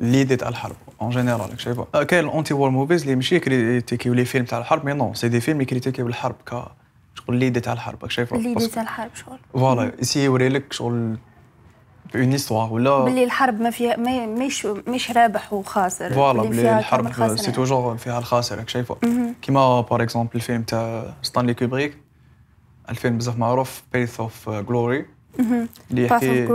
l'idée 0.00 0.36
تاع 0.36 0.48
الحرب 0.48 0.76
en 1.02 1.10
général 1.10 1.60
شايفة؟ 1.60 1.86
آه، 1.94 2.02
كاين 2.02 2.24
ال 2.24 2.54
anti-war 2.54 2.70
movies 2.70 3.02
اللي 3.02 3.14
ماشي 3.14 3.38
كريتيكيو 3.38 4.14
les 4.14 4.24
films 4.24 4.44
تاع 4.44 4.58
الحرب 4.58 4.84
mais 4.84 4.92
non 4.92 5.14
c'est 5.14 5.28
des 5.28 5.40
films 5.40 5.56
اللي 5.56 5.64
كريتيكيو 5.64 6.06
الحرب 6.06 6.36
ك 6.46 6.62
شغل 7.14 7.36
l'idée 7.36 7.60
تاع 7.60 7.72
الحرب 7.72 8.08
شايفة؟ 8.10 8.36
ديت 8.36 8.78
الحرب 8.78 9.10
شغل. 9.14 9.38
voilà 9.52 9.92
يسي 9.98 10.24
يوري 10.24 10.48
لك 10.48 10.72
شغل 10.72 11.16
une 12.14 12.32
histoire 12.32 12.72
ولا 12.72 13.04
باللي 13.04 13.24
الحرب 13.24 13.60
ما 13.60 13.70
فيها 13.70 13.96
ما 13.96 14.26
مش 14.26 14.66
مش 14.66 15.10
رابح 15.10 15.52
وخاسر 15.52 16.14
voilà 16.14 16.42
بلي 16.42 16.78
الحرب. 16.78 17.36
سي 17.36 17.52
توجور 17.52 17.96
فيها 17.96 18.18
الخاسر 18.18 18.58
راك 18.58 18.68
شايفه. 18.68 18.96
كيما 19.42 19.80
par 19.80 20.02
exemple 20.02 20.30
الفيلم 20.34 20.62
تاع 20.62 21.14
ستانلي 21.22 21.54
كوبريك 21.54 21.96
الفيلم 22.90 23.18
بزاف 23.18 23.38
معروف 23.38 23.82
Paths 23.92 24.20
of 24.20 24.50
Glory. 24.50 25.06
اللي 25.90 26.04
يحكي 26.04 26.46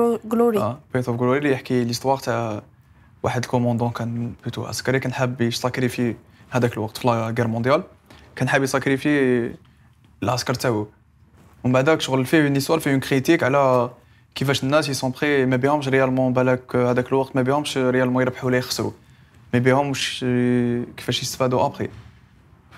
آه 0.58 0.80
Paths 0.94 1.10
of 1.10 1.20
Glory 1.20 1.38
اللي 1.38 1.52
يحكي 1.52 1.84
l'histoire 1.84 2.18
تاع 2.18 2.62
واحد 3.24 3.44
ال 3.44 3.48
commandant 3.48 3.90
كان 3.90 4.34
peloton 4.42 4.66
عسكري 4.66 5.00
كان 5.00 5.14
حاب 5.14 5.42
يساكريفي 5.42 6.16
هذاك 6.50 6.74
الوقت 6.74 6.98
في 6.98 7.08
la 7.08 7.34
guerre 7.38 7.48
mondiale 7.48 7.84
كان 8.36 8.50
حاب 8.50 8.64
يساكريفي 8.64 9.52
العسكر 10.24 10.54
تاعو 10.54 10.88
ومن 11.64 11.74
بعدك 11.74 12.02
شغل 12.02 12.26
فيه 12.26 12.44
une 12.44 12.54
histoire 12.54 12.80
فيه 12.80 12.92
une 12.92 13.00
critique 13.00 13.44
على 13.44 13.90
كيفاش 14.36 14.64
الناس 14.64 14.90
ils 14.90 15.00
sont 15.00 15.14
prêts 15.22 15.46
ما 15.46 15.56
بيهمش 15.56 15.88
réellement 15.88 16.34
بالك 16.34 16.76
هذاك 16.76 17.08
الوقت 17.08 17.36
ما 17.36 17.42
بيهمش 17.42 17.78
réellement 17.78 18.22
يربحوا 18.24 18.46
ولا 18.50 18.58
يخسروا. 18.58 18.92
ما 19.54 19.60
بيهمش 19.60 20.20
كيفاش 20.98 21.22
يستفادوا 21.22 21.66
ابخي 21.66 21.90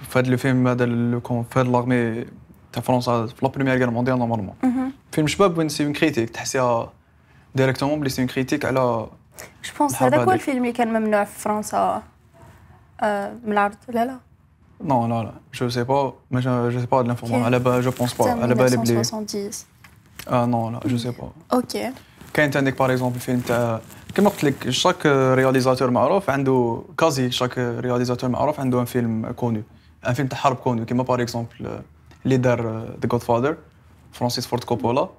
في 0.10 0.20
هذا 0.20 0.28
الفيلم 0.28 0.68
هذا 0.68 0.84
ال- 0.84 1.22
كون- 1.24 1.44
في 1.44 1.60
هذا 1.60 1.68
l'armée 1.70 2.25
تاع 2.74 2.82
فرنسا 2.84 3.26
في 3.26 3.34
la 3.42 3.48
première 3.50 3.75
guerre 3.77 3.89
mondiale 3.89 4.20
normalement 4.20 4.54
مهم. 4.64 4.92
فيلم 5.12 5.28
شباب 5.28 5.58
وين 5.58 5.70
c'est 5.70 5.84
une 5.86 5.94
critique 5.94 6.30
تحسيها 6.30 6.94
directement 7.56 8.00
بلي 8.00 8.10
c'est 8.10 8.22
une 8.22 8.27
critique 8.30 8.65
على 8.66 8.80
je 8.80 9.72
pense 9.80 9.92
الحرب 9.92 10.14
هذاك 10.14 10.26
هو 10.26 10.30
هذيك. 10.32 10.42
الفيلم 10.42 10.58
اللي 10.62 10.72
كان 10.72 10.88
ممنوع 11.02 11.24
في 11.24 11.40
فرنسا. 11.40 12.04
آه، 13.02 13.34
من 13.46 13.52
العرض. 13.52 13.76
لا 13.90 14.06
لا. 14.06 14.18
non 14.84 15.08
لا 15.08 15.24
لا. 15.24 15.32
je 15.54 15.70
sais 15.70 15.84
pas 15.84 16.13
ما 16.32 16.40
je 16.39 16.80
sais 16.80 16.86
pas 16.86 17.00
هاد 17.00 17.06
l'information 17.08 17.46
على 17.46 17.60
با 17.60 17.82
je 17.82 17.92
pense 17.92 18.13
pas 18.13 18.25
حتى 18.32 18.42
على 18.42 18.56
بالي 18.56 18.78
بلي 18.78 19.00
1970 19.00 19.52
آه 20.27 20.46
نو 20.46 20.70
لا 20.70 20.79
جو 20.86 20.98
سي 20.98 21.12
با 21.12 21.29
أوكي 21.53 21.91
كاين 22.34 22.51
عندك 22.55 22.79
par 22.80 22.92
exemple 22.92 23.20
فيلم 23.20 23.39
تاع 23.39 23.82
كيما 24.15 24.29
قلت 24.29 24.44
لك 24.44 24.70
chaque 24.70 25.06
réalisateur 25.06 25.89
معروف 25.91 26.29
عنده 26.29 26.82
quasi 26.98 27.32
chaque 27.32 27.58
réalisateur 27.58 28.30
معروف 28.29 28.60
عنده 28.60 28.79
un 28.80 28.86
film 28.86 29.32
connu 29.32 29.62
un 30.08 30.13
film 30.13 30.27
تاع 30.27 30.38
حرب 30.38 30.55
connu 30.56 30.86
كيما 30.86 31.03
par 31.04 31.22
exemple 31.22 31.80
اللي 32.25 32.38
دار 32.38 32.86
The 33.01 33.08
Godfather 33.08 33.56
فرانسيس 34.13 34.48
فورد 34.48 34.63
كوبولا. 34.63 35.10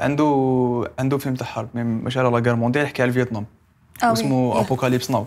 عنده 0.00 0.90
عنده 0.98 1.18
فيلم 1.18 1.34
تاع 1.34 1.46
حرب 1.46 1.68
ماشي 1.76 2.18
على 2.18 2.28
la 2.28 2.38
guerre 2.38 2.56
mondiale 2.56 2.84
يحكي 2.84 3.02
على 3.02 3.12
فيتنام. 3.12 3.46
اسمه. 4.02 4.60
Apocalypse 4.60 5.10
Now 5.10 5.24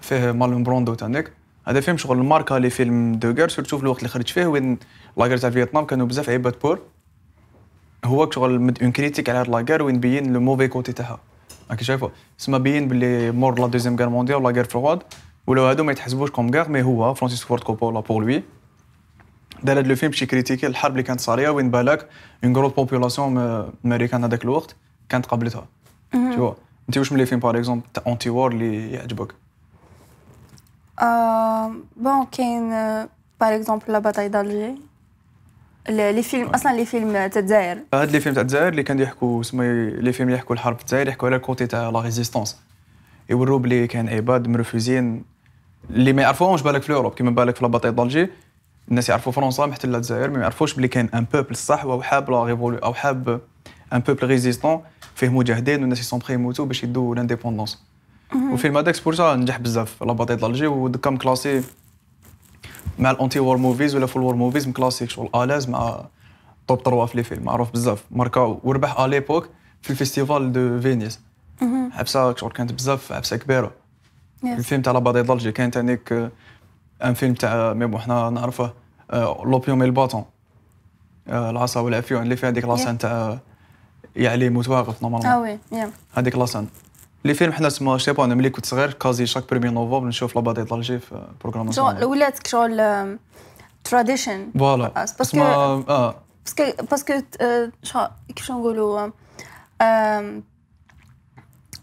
فيه 0.00 0.32
مارلون 0.32 0.62
بروندو 0.62 0.94
تانيك 0.94 1.32
هذا 1.68 1.80
فيلم 1.80 1.96
شغل 1.96 2.16
ماركا 2.16 2.54
les 2.54 2.70
films 2.70 3.14
de 3.14 3.30
guerre 3.30 3.48
surtout 3.48 3.76
في 3.76 3.82
الوقت 3.82 3.98
اللي 3.98 4.08
خرج 4.08 4.28
فيه 4.28 4.46
وين 4.46 4.78
la 5.16 5.21
guerre 5.21 5.36
تاع 5.38 5.50
فيتنام 5.50 5.84
كانوا 5.84 6.06
بزاف 6.06 6.30
عباد 6.30 6.54
pour 6.62 6.78
هو 8.04 8.30
شغل 8.30 8.60
مد 8.60 8.82
une 8.82 8.92
critique 8.92 9.28
على 9.28 9.38
هاد 9.38 9.48
la 9.48 9.56
guerre 9.56 9.82
وين 9.82 10.00
بين 10.00 10.32
le 10.32 10.40
mauvais 10.40 10.68
côté 10.68 10.92
تاعها. 10.92 11.18
راكي 11.70 11.84
شايفه 11.84 12.10
تسمى 12.38 12.58
بين 12.58 12.88
باللي 12.88 13.30
مور 13.30 13.60
la 13.60 13.66
deuxième 13.66 13.96
guerre 13.96 14.08
mondiale 14.08 14.38
و 14.38 14.43
la 14.43 14.54
guerre 14.54 14.64
froide 14.64 15.02
ولو 15.46 15.64
هادو 15.64 15.84
ما 15.84 15.92
يتحسبوش 15.92 16.30
comme 16.30 16.50
guerre 16.50 16.68
mais 16.68 16.82
هو 16.82 17.14
فرانسيس 17.14 17.42
فورد 17.42 17.62
كوبولا 17.62 18.00
pour 18.00 18.22
lui 18.22 18.42
دار 19.62 19.78
هاد 19.78 19.86
le 19.86 19.94
film 19.94 20.10
باش 20.10 20.22
يكريتيكي 20.22 20.66
الحرب 20.66 20.92
اللي 20.92 21.02
كانت 21.02 21.20
صارية 21.20 21.50
وين 21.50 21.70
بالك 21.70 22.08
une 22.44 22.56
grosse 22.56 22.68
population 22.68 23.38
américaine 23.84 24.24
هذاك 24.24 24.44
الوقت 24.44 24.76
كانت 25.08 25.26
قابلتها. 25.26 25.66
toi 26.12 26.54
انت 26.88 26.98
واش 26.98 27.12
من 27.12 27.18
les 27.18 27.26
films 27.26 27.40
par 27.40 27.58
exemple 27.58 27.86
تاع 27.94 28.02
anti-war 28.06 28.52
اللي 28.52 28.92
يعجبك؟ 28.92 29.34
آه، 31.02 31.72
bon 31.96 32.26
كاين 32.32 32.70
par 33.40 33.54
exemple 33.54 33.92
La 33.92 33.98
Bataille 33.98 34.28
d'Alger 34.28 34.74
les 35.88 36.22
films 36.22 36.46
أصلا 36.46 36.76
les 36.76 36.84
films 36.86 37.12
تاع 37.12 37.40
الجزائر. 37.40 37.78
هاد 37.94 38.10
les 38.10 38.20
films 38.20 38.34
تاع 38.34 38.42
الجزائر 38.42 38.68
اللي 38.68 38.82
كان 38.82 38.98
يحكوا 38.98 39.42
سمي 39.42 39.90
les 39.90 40.12
films 40.12 40.30
يحكوا 40.30 40.54
الحرب 40.54 40.76
في 40.76 40.82
الجزائر 40.82 41.08
يحكوا 41.08 41.28
على 41.28 41.36
ال 41.36 41.42
côté 41.42 41.66
تاع 41.66 41.90
la 41.90 42.00
résistance 42.00 42.58
يوروا 43.30 43.58
بلي 43.58 43.86
كان 43.86 44.08
عباد 44.08 44.48
مرفوزين. 44.48 45.24
اللي 45.90 46.12
ما 46.12 46.22
يعرفوهمش 46.22 46.62
بالك 46.62 46.82
في 46.82 46.92
Europe 46.92 47.14
كيما 47.14 47.30
بالك 47.30 47.56
في 47.56 47.62
La 47.62 47.68
Bataille 47.68 47.92
d'Alger 47.92 48.28
الناس 48.90 49.08
يعرفوا 49.08 49.32
فرنسا 49.32 49.66
محتله 49.66 49.96
الجزائر 49.96 50.30
ما 50.30 50.40
يعرفوش 50.40 50.74
بلي 50.74 50.88
كان 50.88 51.08
un 51.14 51.26
peuple 51.34 51.56
صح 51.56 51.82
أو 51.84 52.02
حاب 52.02 52.30
la 52.30 52.44
révolu- 52.44 52.78
أو 52.78 52.94
حاب 52.94 53.40
un 53.92 53.98
peuple 53.98 54.26
résistant 54.26 54.82
فيه 55.14 55.28
مجاهدين 55.28 55.80
والناس 55.80 56.00
ils 56.00 56.08
sont 56.08 56.18
prêts 56.18 56.34
يموتوا 56.34 56.66
باش 56.66 56.84
يدوا 56.84 57.14
l'indépendance 57.14 57.82
والفيلم 58.50 58.76
هذاك 58.78 58.94
c'est 58.94 59.17
pour 59.17 59.36
نجح 59.36 59.58
بزاف. 59.58 60.02
La 60.02 60.09
Bataille 60.09 60.36
d'Alger 60.36 60.66
ودكا 60.66 61.10
م 61.10 61.17
classé 61.17 61.62
مع 63.00 63.10
ال 63.10 63.40
anti-war 63.40 63.56
movies 63.56 63.96
ولا 63.96 64.06
full 64.06 64.22
war 64.22 64.34
movies 64.34 64.68
م 64.68 64.74
classé 64.74 65.08
شغل 65.08 65.30
à 65.34 65.39
l'aise 65.39 65.68
مع 65.68 66.04
top 66.68 66.80
3 66.80 67.06
في 67.06 67.16
les 67.16 67.22
films 67.22 67.44
معروف 67.44 67.70
بزاف. 67.70 68.04
ماركا 68.10 68.40
وربح 68.40 69.00
à 69.00 69.06
l'époque 69.06 69.48
في 69.82 69.90
ال 69.90 69.97
festival 69.97 70.52
de 70.52 70.80
Venise. 70.80 71.20
عبسه 71.92 72.34
شغل 72.34 72.52
كانت 72.52 72.72
بزاف 72.72 73.12
عبسه 73.12 73.36
كبيرة. 73.36 73.72
الفيلم 74.44 74.82
تاع 74.82 74.92
La 74.92 74.98
Bataille 74.98 75.22
d'Alger 75.22 75.52
كان 75.52 75.70
تانيك 75.70 76.12
آه، 76.12 76.30
un 77.04 77.14
film 77.14 77.34
تاع 77.34 77.72
mais 77.72 77.86
bon 77.86 78.00
حنا 78.00 78.30
نعرفه 78.30 78.72
آه، 79.10 79.42
L'Opium 79.44 79.82
et 79.82 79.91
le 79.91 80.01
Bâton 80.01 80.24
آه، 81.28 81.50
العصا 81.50 81.80
والعفيون 81.80 82.22
اللي 82.22 82.36
فيها 82.36 82.48
هذيك 82.50 82.64
la 82.64 82.74
scène 82.74 82.98
تاع 82.98 83.38
يا 84.16 84.25
علي 84.25 84.50
موت 84.50 84.77
واقف 84.77 85.04
آه 85.04 85.08
normalement 85.08 85.42
oui 85.42 85.58
يا 85.72 85.90
هذيك 86.14 86.36
la 86.36 86.45
scène 86.45 86.66
les 87.24 87.34
films 87.34 87.52
حنا 87.52 87.68
سما 87.68 87.98
شتي 87.98 88.12
با 88.12 88.24
أنا 88.24 88.34
ملي 88.34 88.50
كنت 88.50 88.66
صغير 88.66 88.92
quasi 88.92 89.26
chaque 89.26 89.50
premier 89.50 89.68
novembre 89.68 90.06
نشوف 90.08 90.36
La 90.36 90.41
Bataille 90.41 90.62
d'Alger 90.62 90.98
في 90.98 91.06
شغل 91.10 91.22
programmation 91.40 92.04
ولات 92.04 92.46
شغل 92.46 93.18
tradition 93.84 94.50
voilà. 94.58 94.88
parce 95.18 95.32
que 95.32 95.40
آه. 95.40 96.14
parce 96.44 96.69
que 96.69 96.84
parce 96.90 97.04
que 97.04 97.12
كيفاش 98.34 98.50
نقولوا 98.50 99.08
آم، 99.82 100.42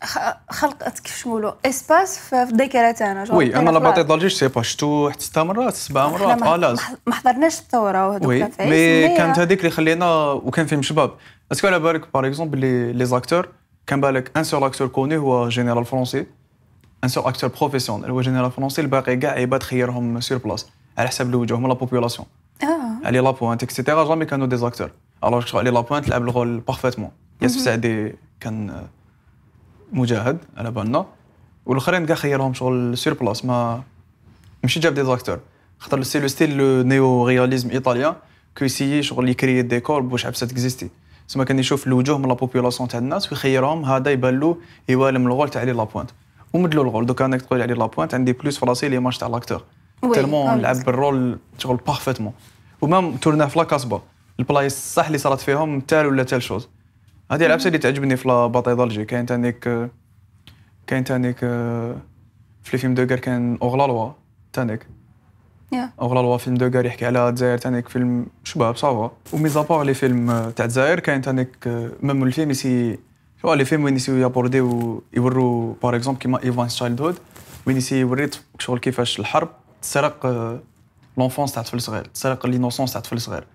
خ- 0.03 0.37
خلقت 0.49 0.99
كيفاش 0.99 1.27
نقولوا 1.27 1.51
espace 1.65 2.19
في 2.19 2.41
الذاكرة 2.43 2.91
تاعنا 2.91 3.33
oui 3.33 3.49
كاين 3.49 3.65
La 3.65 3.72
Bataille 3.72 4.01
أخبار. 4.01 4.17
d'Alger 4.19 4.29
sais 4.35 4.47
pas 4.47 4.61
شتو 4.61 5.09
حتى 5.09 5.23
ست 5.23 5.39
مرات 5.39 5.73
سبع 5.73 6.07
مرات 6.07 6.39
ما- 6.41 6.53
à 6.53 6.55
l'aise 6.57 6.79
ما- 7.07 7.13
حضرناش 7.15 7.59
الثورة 7.59 8.07
وهذوك 8.09 8.27
oui 8.27 8.43
mais 8.59 9.17
كانت 9.17 9.39
هذيك 9.39 9.59
اللي 9.59 9.71
خلينا 9.71 10.31
وكان 10.31 10.65
فيلم 10.65 10.81
شباب. 10.81 11.11
est-ce 11.51 11.62
que 11.62 11.67
على 11.67 11.79
بالك 11.79 12.13
par 12.13 12.27
exemple 12.27 12.59
les 12.97 13.05
acteurs 13.05 13.49
كان 13.87 14.01
بالك 14.01 14.37
un 14.37 14.43
seul 14.43 14.63
acteur 14.63 14.87
connu 14.87 15.17
هو 15.17 15.49
général 15.49 15.85
français 15.85 16.25
un 17.03 17.09
seul 17.09 17.23
acteur 17.23 17.49
professionnel 17.49 18.09
هو 18.11 18.21
général 18.21 18.51
français 18.51 18.81
الباقي 18.81 19.17
كاع 19.17 19.31
عباد 19.31 19.63
خيرهم 19.63 20.19
sur 20.21 20.37
place 20.37 20.67
على 20.97 21.07
حساب 21.07 21.29
الوجوه 21.29 21.67
la 21.67 21.73
population 21.73 22.27
آه. 22.63 23.07
علي 23.07 23.19
لابوانت 23.19 23.63
et 23.63 23.74
cetera 23.74 24.07
jamais 24.07 24.25
كانوا 24.25 24.47
des 24.47 24.57
acteurs 24.57 24.91
alors 25.23 25.45
شغل 25.45 25.61
علي 25.61 25.69
لابوانت 25.69 26.09
لعب 26.09 26.23
ال 26.23 26.30
rôle 26.30 26.59
parfaitement 26.59 27.11
ياسف 27.41 27.59
سعدي 27.59 28.15
كان 28.39 28.87
مجاهد 29.91 30.37
على 30.57 30.71
بالنا 30.71 31.05
والاخرين 31.65 32.05
كاع 32.05 32.15
خيرهم 32.15 32.53
شغل 32.53 32.97
sur 32.97 33.13
place 33.13 33.45
ما 33.45 33.83
ماشي 34.63 34.79
جاب 34.79 34.93
des 34.93 35.03
acteurs 35.03 35.39
خاطر 35.79 36.03
c'est 36.03 36.19
le 36.19 36.27
style 36.27 36.57
le 36.57 36.81
néoréalisme 36.83 37.69
italien 37.69 38.15
que 38.57 38.65
يسيي 38.65 39.03
شغل 39.03 39.29
يكري 39.29 39.61
ديكور 39.61 40.01
باش 40.01 40.25
عبسه 40.25 40.47
تكزيستي 40.47 40.89
تسمى 41.27 41.45
كان 41.45 41.59
يشوف 41.59 41.87
الوجوه 41.87 42.17
من 42.17 42.27
la 42.27 42.33
population 42.33 42.89
تاع 42.89 42.99
الناس 42.99 43.31
ويخيرهم 43.31 43.85
هذا 43.85 44.11
يبان 44.11 44.39
له 44.39 44.57
يوالم 44.89 45.27
ال 45.27 45.32
rôle 45.32 45.49
تاع 45.49 45.63
لي 45.63 45.71
لابوانت 45.71 46.09
ومدلو 46.53 46.81
ال 46.81 46.86
rôle 46.86 47.05
دوكا 47.05 47.25
انك 47.25 47.41
تقول 47.41 47.61
عليه 47.61 47.73
لابوانت 47.73 48.13
عندي 48.13 48.33
plus 48.33 48.57
في 48.57 48.65
راسي 48.65 48.89
l'image 48.89 49.17
تاع 49.17 49.27
l'acteur 49.27 49.63
فهمت. 50.01 50.61
لعب 50.61 50.75
بالرول 50.85 51.39
شغل 51.57 51.75
بارفيتمون 51.75 52.33
ومام 52.81 53.15
تورنا 53.17 53.47
في 53.47 53.59
لا 53.59 53.65
كاسبا. 53.65 54.01
البلايص 54.39 54.93
صح 54.93 55.05
اللي 55.05 55.17
صارت 55.17 55.39
فيهم 55.39 55.79
تال 55.79 56.05
ولا 56.05 56.23
تال 56.23 56.41
شوز. 56.41 56.69
هذه 57.31 57.45
العبسه 57.45 57.67
اللي 57.67 57.77
تعجبني 57.77 58.17
في 58.17 58.27
لا 58.27 58.47
دالجي 58.47 59.05
كاين 59.05 59.25
تانيك 59.25 59.89
كاين 60.87 61.03
تانيك 61.03 61.39
في 61.39 62.71
لي 62.73 62.77
فيلم 62.77 62.93
دو 62.93 63.05
كان 63.05 63.57
اوغلالوا 63.61 64.11
تانيك 64.53 64.87
يا 65.71 65.89
اوغلالوا 66.01 66.37
فيلم 66.37 66.57
دو 66.57 66.79
يحكي 66.79 67.05
على 67.05 67.29
الجزائر 67.29 67.57
تانيك 67.57 67.89
فيلم 67.89 68.25
شباب 68.43 68.75
صافا 68.75 69.11
وميزابار 69.33 69.83
لي 69.83 69.93
فيلم 69.93 70.51
تاع 70.55 70.65
الجزائر 70.65 70.99
كاين 70.99 71.21
تانيك 71.21 71.67
ميم 72.01 72.23
الفيلم 72.23 72.51
يسي 72.51 72.99
شو 73.41 73.53
لي 73.53 73.65
فيلم 73.65 73.83
وين 73.83 73.95
يسيو 73.95 74.15
يابورديو 74.15 75.03
يوروا 75.13 75.73
باغ 75.83 75.95
اكزومبل 75.95 76.19
كيما 76.19 76.43
ايفان 76.43 76.67
تشايلد 76.67 77.01
هود 77.01 77.15
وين 77.67 77.77
يسي 77.77 77.99
يوري 77.99 78.29
شغل 78.59 78.79
كيفاش 78.79 79.19
الحرب 79.19 79.49
تسرق 79.81 80.27
l'enfance 81.17 81.51
تاع 81.51 81.63
طفل 81.63 81.81
صغير 81.81 82.05
تسرق 82.05 82.45
l'innocence 82.45 82.93
تاع 82.93 83.01
طفل 83.01 83.21
صغير. 83.21 83.47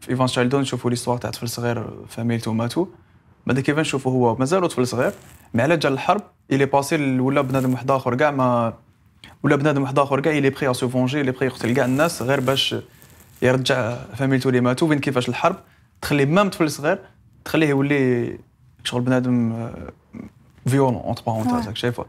في 0.00 0.10
Ivan's 0.10 0.26
Childhood 0.26 0.62
نشوفوا 0.62 0.90
l'histoire 0.90 1.18
تاع 1.18 1.30
طفل 1.30 1.48
صغير 1.48 1.90
فاميلتو 2.08 2.52
ماتوا 2.52 2.86
بعد 3.46 3.60
كيف 3.60 3.78
نشوفه 3.78 4.10
هو؟ 4.10 4.36
مازالو 4.36 4.66
طفل 4.66 4.86
صغير 4.86 5.12
mais 5.54 5.62
على 5.62 5.76
جال 5.76 5.88
الحرب 5.88 6.22
il 6.52 6.64
est 6.64 6.85
passé 6.85 7.20
ولا 7.20 7.40
بنادم 7.40 7.72
واحد 7.72 7.90
آخر 7.90 8.14
كاع 8.14 8.30
ما 8.30 8.74
ولا 9.42 9.56
بنادم 9.56 9.82
واحد 9.82 9.98
آخر 9.98 10.20
كاع 10.20 10.32
il 10.32 10.50
est 10.50 10.60
prêt 10.60 10.74
se 10.74 10.88
venger 10.88 11.20
il 11.20 11.30
est 11.30 11.37
prêt 11.37 11.46
يقتل 11.46 11.74
كاع 11.74 11.84
الناس 11.84 12.22
غير 12.22 12.40
باش 12.40 12.74
يرجع 13.42 13.94
فاميلتو 14.14 14.48
اللي 14.48 14.60
ماتوا 14.60 14.88
enfin 14.88 14.98
كيفاش 14.98 15.28
الحرب؟ 15.28 15.56
تخلي 16.02 16.26
même 16.26 16.50
طفل 16.50 16.70
صغير 16.70 16.98
تخليه 17.44 17.68
يولي 17.68 18.38
شغل 18.84 19.00
بنادم 19.00 19.68
violent 20.66 20.94
entre 20.94 21.26
parenthèses 21.26 21.74
شايفه؟ 21.74 22.04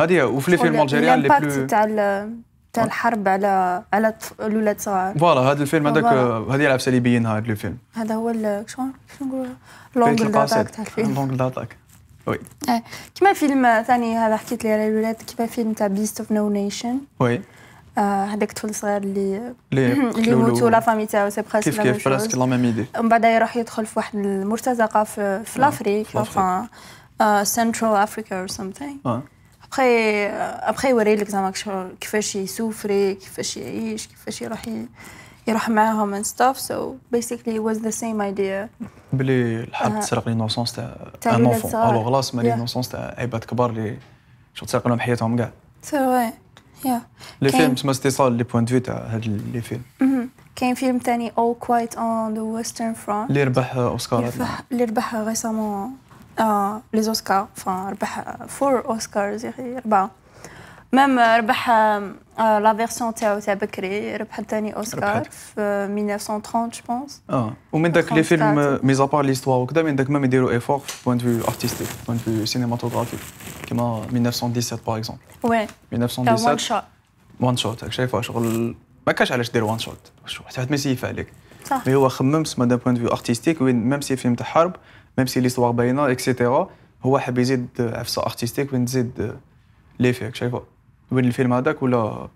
هذه 0.00 0.22
وفي 0.22 0.50
les 0.50 0.56
films 0.56 0.80
algériens 0.80 1.18
les 1.18 1.28
plus 1.28 1.66
تاع 1.66 1.84
تاع 2.72 2.84
الحرب 2.84 3.28
على 3.28 3.82
على 3.92 4.14
الأولاد 4.40 4.80
صغار 4.80 5.18
voilà 5.18 5.40
هذا 5.40 5.62
الفيلم 5.62 5.86
هذاك 5.86 6.04
voilà. 6.04 6.54
هذه 6.54 6.78
اللي 6.86 7.00
بينها 7.00 7.38
هذا 7.38 7.50
الفيلم. 7.50 7.78
هذا 7.94 8.14
هو 8.14 8.30
ال- 8.30 8.64
شلون 8.66 8.92
شلون 9.18 9.30
نقول 9.30 9.46
بيت 9.46 10.20
l'angle 10.20 10.32
d'attaque 10.32 10.70
تاع 10.70 10.84
الفيلم. 10.84 11.14
لونجل 11.16 11.36
داتاك 11.36 11.76
وي 12.26 12.38
كيما 13.14 13.32
فيلم 13.32 13.82
ثاني 13.86 14.18
هذا 14.18 14.36
حكيت 14.36 14.64
لي 14.64 14.72
على 14.72 14.88
الولاد 14.88 15.14
كيما 15.14 15.48
فيلم 15.48 15.72
تاع 15.72 15.86
Beasts 15.86 16.20
of 16.20 16.32
No 16.32 16.50
Nation 16.50 16.98
oui 17.20 17.40
هذاك 17.98 18.52
طفل 18.52 18.74
صغير 18.74 19.02
اللي 19.02 19.54
اللي 19.72 20.30
يموتوا 20.30 20.70
la 20.70 20.80
famille 20.80 21.06
تاعو 21.06 21.30
c'est 21.30 21.42
presque 21.42 21.70
كيف 21.70 21.80
كيف 21.80 22.08
presque 22.08 22.34
la 22.34 22.46
même 22.46 22.64
idée 22.64 22.86
ومن 22.98 23.08
بعد 23.08 23.24
يروح 23.24 23.56
يدخل 23.56 23.86
في 23.86 23.92
واحد 23.96 24.18
المرتزقه 24.18 25.04
في, 25.04 25.44
في 25.44 25.60
l'Afrique 25.60 26.06
Central 27.42 27.96
Africa 27.96 28.40
or 28.40 28.48
آه 29.06 29.22
ابخي 29.64 30.26
ابخي 30.68 30.90
يوري 30.90 31.16
لك 31.16 31.28
زعما 31.28 31.52
كيفاش 32.00 32.36
يسوفري 32.36 33.14
كيفاش 33.14 33.56
يعيش 33.56 34.06
كيفاش 34.06 34.42
يروح 34.42 34.62
يروح 35.48 35.68
معاهم 35.68 36.22
and 36.22 36.26
stuff. 36.26 36.58
So 36.58 36.74
basically 37.16 37.54
it 37.56 37.62
was 37.62 37.78
the 37.78 37.92
same 37.92 38.20
idea. 38.20 38.86
بلي 39.12 39.60
الحرب 39.60 39.92
آه. 39.94 40.00
تسرق 40.00 40.28
l'innocence 40.28 40.72
تاع 40.72 41.36
un 41.36 41.44
enfant. 41.46 41.74
alors 41.74 42.10
là 42.10 42.20
سما. 42.20 42.42
l'innocence 42.42 42.88
تاع 42.88 43.14
عباد 43.18 43.44
كبار 43.44 43.70
اللي 43.70 43.98
شغل 44.54 44.68
تسرق 44.68 44.88
لهم 44.88 45.00
حياتهم 45.00 45.36
كاع. 45.36 45.50
C'est 45.86 45.88
vrai 45.94 46.32
yeah. 46.86 46.88
les 47.40 47.48
films 47.48 47.74
تسمى 47.74 47.94
c'était 47.94 48.10
ça 48.10 48.32
les 48.32 48.44
points 48.44 48.64
de 48.64 48.78
تاع 48.78 48.94
هاد 49.10 49.26
les 49.52 49.60
films. 49.60 49.82
كاين 50.56 50.74
فيلم 50.74 50.98
تاني 50.98 51.30
All 51.30 51.64
Quiet 51.66 51.92
on 51.94 52.34
the 52.36 52.62
Western 52.64 53.06
Front. 53.06 53.10
اللي 53.28 53.44
ربح 53.44 53.76
اوسكار 53.76 54.30
اللي 54.72 54.84
ربح- 54.84 55.14
récemment 55.14 55.90
آه 56.40 56.80
les 56.92 57.02
Oscars 57.02 57.48
enfin 57.54 57.88
ربح 57.88 58.24
four 58.48 58.86
Oscars 58.86 59.44
يا 59.44 59.50
أخي 59.50 59.76
اربعه 59.78 60.10
même 60.92 61.18
ربح 61.18 61.70
la 62.38 62.74
version 62.76 63.14
تاعو 63.14 63.38
تاع 63.40 63.54
بكري 63.54 64.16
ربح 64.16 64.40
ثاني 64.40 64.76
اوسكار. 64.76 65.24
في 65.24 65.60
1930 65.60 66.68
je 66.68 66.80
pense 66.88 67.22
آه 67.30 67.52
ومن 67.72 67.92
داك 67.92 68.12
les 68.12 68.22
films 68.22 68.54
خمسة. 68.54 68.80
mis 68.82 69.00
à 69.00 69.05
part 69.05 69.24
l'histoire 69.24 69.58
وكذا 69.58 69.82
من 69.82 69.96
داك 69.96 70.10
même 70.10 70.24
يديروا 70.24 70.50
effort 70.50 70.82
point 71.06 71.18
de 71.18 71.44
vue 71.48 71.57
artistique 71.57 71.88
point 72.06 72.18
de 72.26 72.44
vue 72.44 72.55
cinématographique 72.55 73.20
كيما 73.66 74.06
1917 74.12 74.80
par 74.86 74.96
exemple 74.98 75.22
oui 75.42 75.66
كان 75.66 75.68
one 75.92 76.02
1917 76.02 76.58
shot 76.58 76.82
one 77.40 77.56
shot 77.56 77.88
شايفه 77.90 78.20
شغل 78.20 78.74
ما 79.06 79.12
كاش 79.12 79.32
علاش 79.32 79.50
دير 79.50 79.64
one 79.64 79.78
shot 79.78 80.12
حتى 80.26 80.60
واحد 80.60 80.70
ما 80.70 80.74
يسيف 80.74 81.04
عليك 81.04 81.32
صح 81.64 81.86
mais 81.86 81.94
هو 81.94 82.08
خمم 82.08 82.44
سما 82.44 82.64
d'un 82.64 82.78
point 82.78 82.91
de 82.91 82.96
vue 82.96 83.08
artistique 83.08 83.60
وين 83.60 83.88
même 83.88 84.00
si 84.00 84.16
فيلم 84.16 84.34
تاع 84.34 84.46
حرب 84.46 84.76
même 85.18 85.26
si 85.26 85.40
l'histoire 85.40 85.70
باينه 85.70 86.10
et 86.10 86.25
cetera 86.25 86.70
هو 87.02 87.18
حاب 87.18 87.38
يزيد 87.38 87.68
عفسه 87.78 88.22
artistique 88.22 88.72
وين 88.72 88.84
تزيد 88.84 89.36
l'effet 89.98 90.34
شايفه 90.34 90.62
وين 91.10 91.24
الفيلم 91.24 91.52
هذاك 91.52 91.82
ولا 91.82 92.28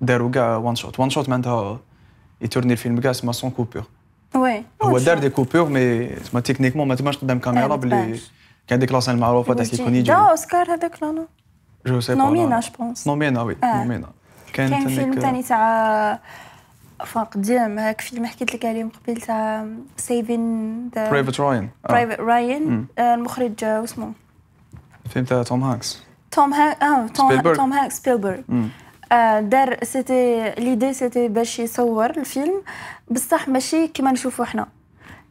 داروا 0.00 0.30
كاع 0.30 0.56
one 0.56 0.74
shot 0.74 1.00
one 1.00 1.10
shot 1.10 1.28
معناتها 1.28 1.80
يتورني 2.40 2.72
الفيلم 2.72 3.00
كاع 3.00 3.12
سما 3.12 3.32
sans 3.32 3.50
coupure 3.50 3.84
oui. 4.34 4.64
هو 4.82 4.98
دار 4.98 5.18
des 5.18 5.30
coupures 5.30 5.68
mais 5.68 6.16
سما 6.16 6.40
techniquement 6.40 6.88
ما 6.88 6.94
تماش 6.94 7.16
قدام 7.16 7.38
كاميرا 7.38 7.76
تبانش. 7.76 8.30
كان 8.66 8.78
ديك 8.78 8.92
la 8.92 8.98
scène 8.98 9.14
المعروفه 9.14 9.54
تاع 9.54 9.64
كي 9.64 9.82
يكون 9.82 9.94
يجي 9.94 10.12
دا 10.12 10.14
اوسكار 10.14 10.74
هذاك 10.74 11.02
là 11.02 11.12
non 11.12 11.26
je 11.86 12.00
sais 12.00 12.14
nominé 12.14 12.60
je 12.60 12.68
pense 12.78 13.06
nominé 13.06 13.42
oui. 13.42 13.56
nominé 13.64 14.08
كانت 14.52 14.88
فيلم 14.88 15.20
ثاني 15.20 15.42
تاع 15.42 16.20
enfin 17.04 17.24
قديم 17.24 17.78
هاك 17.78 18.00
فيلم 18.00 18.26
حكيت 18.26 18.54
لك 18.54 18.64
عليه 18.64 18.84
من 18.84 18.90
قبل 18.90 19.20
تاع 19.20 19.66
سيفين 19.96 20.88
ذا 20.94 21.10
برايفت 21.10 21.40
راين 21.40 21.70
برايفت 21.88 22.20
راين. 22.20 22.86
المخرج 22.98 23.64
آه، 23.64 23.80
واسمه 23.80 24.12
فيلم 25.10 25.24
تاع 25.24 25.42
توم 25.42 25.62
هانكس 25.62 26.02
توم 26.34 26.54
هانك 26.54 26.82
آه 26.82 27.06
توم 27.06 27.28
سبيلبرغ. 27.28 27.56
توم 27.56 27.72
هانك 27.72 27.90
سبيلبرغ. 27.92 28.38
آه، 29.12 29.40
دار 29.40 29.76
c'était 29.82 30.50
l'idée 30.58 30.92
c'était 30.92 31.28
باش 31.28 31.58
يصور 31.58 32.10
الفيلم 32.10 32.62
بصح 33.10 33.48
ماشي 33.48 33.88
كيما 33.88 34.12
نشوفوا 34.12 34.44
حنا 34.44 34.66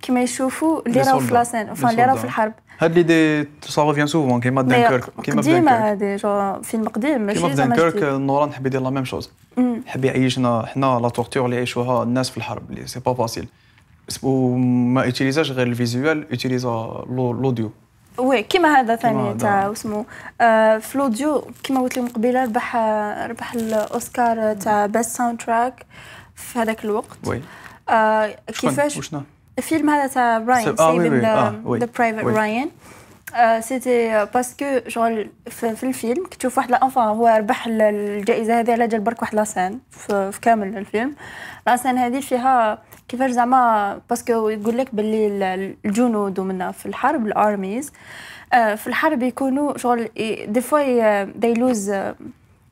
كيما 0.02 0.22
يشوفوا 0.22 0.82
اللي 0.88 1.02
لي 1.02 1.10
راهو 1.10 1.20
في. 1.20 1.34
la 1.34 1.45
scène 1.45 1.74
enfin 1.74 1.90
اللي 1.90 2.06
راهو. 2.06 2.16
في 2.16 2.24
الحرب 2.24 2.54
هاد 2.80 2.98
l'idée 2.98 3.50
ça 3.62 3.84
revient 3.84 4.08
souvent 4.08 4.42
كيما 4.42 4.62
دانكيرك 4.62 5.04
كيما 5.24 5.42
دانكيرك 5.42 5.72
هذه 5.72 6.16
جو 6.16 6.62
فيلم 6.62 6.88
قديم 6.88 7.12
كيما 7.12 7.26
ماشي 7.26 7.50
في 7.50 7.56
زعما 7.56 7.76
دانكيرك. 7.76 8.04
نولان 8.04 8.54
حب 8.54 8.66
يدير 8.66 8.82
la 8.82 8.90
même 8.90 9.06
chose. 9.06 9.32
حب 9.88 10.06
يعيشنا 10.06 10.66
حنا 10.66 11.00
la 11.02 11.10
torture 11.10 11.46
اللي 11.46 11.56
يعيشوها 11.56 12.04
الناس 12.04 12.30
في 12.30 12.38
الحرب 12.38 12.72
اللي 12.72 12.88
c'est 12.88 13.00
pas 13.00 13.14
facile 13.14 13.48
وما 14.24 15.04
يوتيليزاش 15.04 15.52
غير 15.52 15.68
ال 15.68 15.76
visuel 15.76 16.28
يوتيليزا 16.32 17.06
l'audio 17.10 17.72
oui 18.18 18.44
كيما 18.44 18.80
هذا 18.80 18.96
ثاني. 18.96 19.34
تاع 19.34 19.72
اسمه 19.72 20.06
آه 20.42 20.78
في 20.78 20.96
ال 20.96 21.04
audio 21.04 21.48
كيما 21.64 21.82
قلت 21.82 21.98
لكم 21.98 22.08
قبيلة 22.08 22.44
ربح 22.44 22.76
ربح 23.30 23.54
الأوسكار 23.54 24.54
تاع 24.54 24.86
best 24.86 25.18
soundtrack 25.18 25.86
في 26.36 26.60
هذاك 26.60 26.86
الوقت. 26.86 27.18
oui. 27.28 27.42
آه 27.90 28.36
كيفاش؟ 28.48 29.12
الفيلم 29.58 29.90
هذا 29.90 30.08
تاع 30.08 30.38
راين 30.38 30.64
c'est- 30.78 30.84
oui، 30.84 31.00
oui، 31.66 31.80
Saving 31.80 32.16
the 32.16 32.22
Private. 32.24 32.38
Ryan 32.40 32.72
c'était 33.62 34.26
parce 34.34 34.54
que 34.54 34.66
شغل 34.88 35.30
في, 35.50 35.76
في 35.76 35.84
الفيلم 35.84 36.26
كي 36.28 36.38
تشوف 36.38 36.58
واحد 36.58 36.74
enfin 36.74 37.04
هو 37.08 37.28
ربح 37.28 37.66
ال- 37.68 37.82
الجائزة 37.82 38.60
هذه 38.60 38.72
على 38.72 38.88
جال 38.88 39.00
برك 39.00 39.22
واحد 39.22 39.36
la 39.36 39.48
scène 39.48 39.80
في, 39.92 40.32
في 40.32 40.40
كامل 40.40 40.78
الفيلم. 40.78 41.16
la 41.68 41.76
scène 41.76 41.98
هذه 41.98 42.20
فيها 42.20 42.82
كيفاش 43.14 43.32
زعما 43.32 44.00
parce 44.10 44.35
que 44.35 44.50
يقول 44.50 44.78
لك 44.78 44.96
باللي 44.96 45.28
ال- 45.28 45.76
الجنود 45.86 46.40
ومنا 46.40 46.72
في 46.72 46.86
الحرب 46.86 47.26
ال 47.28 47.37
armées 47.37 47.92
آه، 48.54 48.76
في 48.76 48.88
الحرب 48.88 49.24
يكونوا 49.24 49.78
شغل 49.78 50.10
des 50.48 50.62
fois 50.62 51.24
they 51.24 51.59
lose 51.59 51.94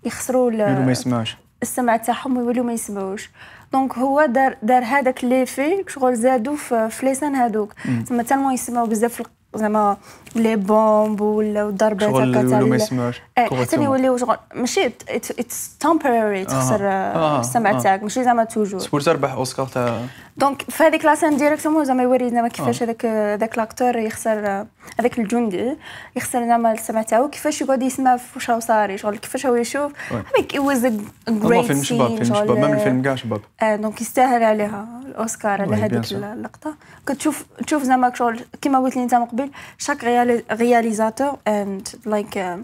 يخسروا 0.06 0.52
ال- 0.52 0.60
يقولوا 0.60 0.86
ما 0.86 0.92
يسمعش 0.92 1.38
السمع 1.62 1.98
تاعهم 1.98 2.38
ويوليو 2.38 2.64
ما 2.64 2.74
يسمعوش. 2.74 3.30
donc 3.74 3.98
هو 3.98 4.26
دار 4.26 4.58
دار 4.64 4.84
هذاك 4.84 5.24
لي 5.24 5.46
في 5.46 5.84
شغل 5.88 6.16
زادوا 6.16 6.56
في, 6.56 6.90
la 7.06 7.14
scène 7.14 7.36
هذوك 7.36 7.74
زعما 8.10 8.24
tellement 8.24 8.54
يسمعوا 8.54 8.88
بزاف 8.88 9.22
زعما 9.56 9.98
les 10.36 10.56
bombes 10.56 11.22
ولا 11.22 11.70
الضربات 11.70 12.10
شغل 12.10 12.38
هكا 12.38 12.50
تاع 12.50 12.60
ما 12.60 13.12
آه، 13.38 13.42
حتى 13.42 13.66
correctement. 13.78 13.80
يوليو 13.80 14.18
شغل 14.18 14.38
ماشي 14.56 14.92
it's 15.10 15.78
temporary 15.78 16.46
تخسر 16.46 16.88
آه، 16.88 17.40
السمع. 17.40 17.80
تاعك 17.80 18.04
ماشي 18.04 18.24
زعما 18.24 18.44
toujours 18.44 18.80
سبور 18.80 19.02
تربح 19.02 19.32
أوسكار 19.32 19.68
تاع 19.68 20.02
donc 20.38 20.62
في 20.62 20.84
هذيك 20.84 21.06
la 21.06 21.15
scène 21.15 21.38
directement 21.38 21.86
زعما 21.86 22.04
يوري 22.04 22.30
زعما 22.30 22.48
كيفاش 22.48 22.82
آه. 22.82 22.86
هذاك 22.86 23.06
هذاك 23.06 23.58
l'acteur 23.58 23.96
يخسر 23.98 24.46
آه، 24.48 24.68
هذاك 25.00 25.20
الجندي 25.20 25.76
يخسر 26.16 26.46
زعما 26.48 26.72
السمع 26.72 27.02
تاعو 27.02 27.30
كيفاش 27.30 27.62
يقعد 27.62 27.84
يسمع 27.84 28.18
واش 28.36 28.50
راهو 28.50 28.60
صاري 28.60 28.98
شغل 28.98 29.18
كيفاش 29.18 29.46
هو 29.46 29.56
يشوف. 29.56 29.92
هذيك 30.12 30.56
a 30.56 30.60
والله 30.60 31.62
great 31.62 31.66
فيلم 31.66 31.84
شباب 31.84 32.10
scene 32.10 32.24
فيلم 32.24 32.24
شباب 32.36 32.52
même 32.58 32.74
الفيلم 32.74 33.02
كاع 33.02 33.16
شباب 33.16 33.42
donc 33.64 34.02
يستاهل 34.02 34.44
عليها 34.44 34.88
الأوسكار 35.06 35.62
على 35.62 35.76
هذيك. 35.76 36.12
اللقطة 36.12 36.76
كتشوف 37.08 37.46
تشوف 37.68 37.84
زعما 37.84 38.14
شغل 38.16 38.40
كيما 38.62 38.80
قلت 38.80 38.96
لي 38.96 39.04
أنت 39.04 39.16
من 39.16 39.26
قبل 39.26 39.50
chaque 39.78 40.04
réalisateur 40.52 41.38
and 41.48 41.88
like 42.06 42.56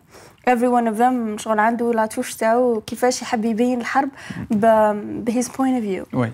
every 0.49 0.69
one 0.79 0.93
of 0.93 0.97
them 0.99 1.41
شغل 1.41 1.59
عنده 1.59 1.93
la 1.93 2.05
touche 2.05 2.35
تاعو 2.35 2.81
كيفاش 2.81 3.21
يحب 3.21 3.45
يبين 3.45 3.81
الحرب 3.81 4.09
ب 4.49 4.74
his 4.74 5.49
point 5.49 5.75
of 5.75 5.83
view 5.83 6.05
oui. 6.13 6.31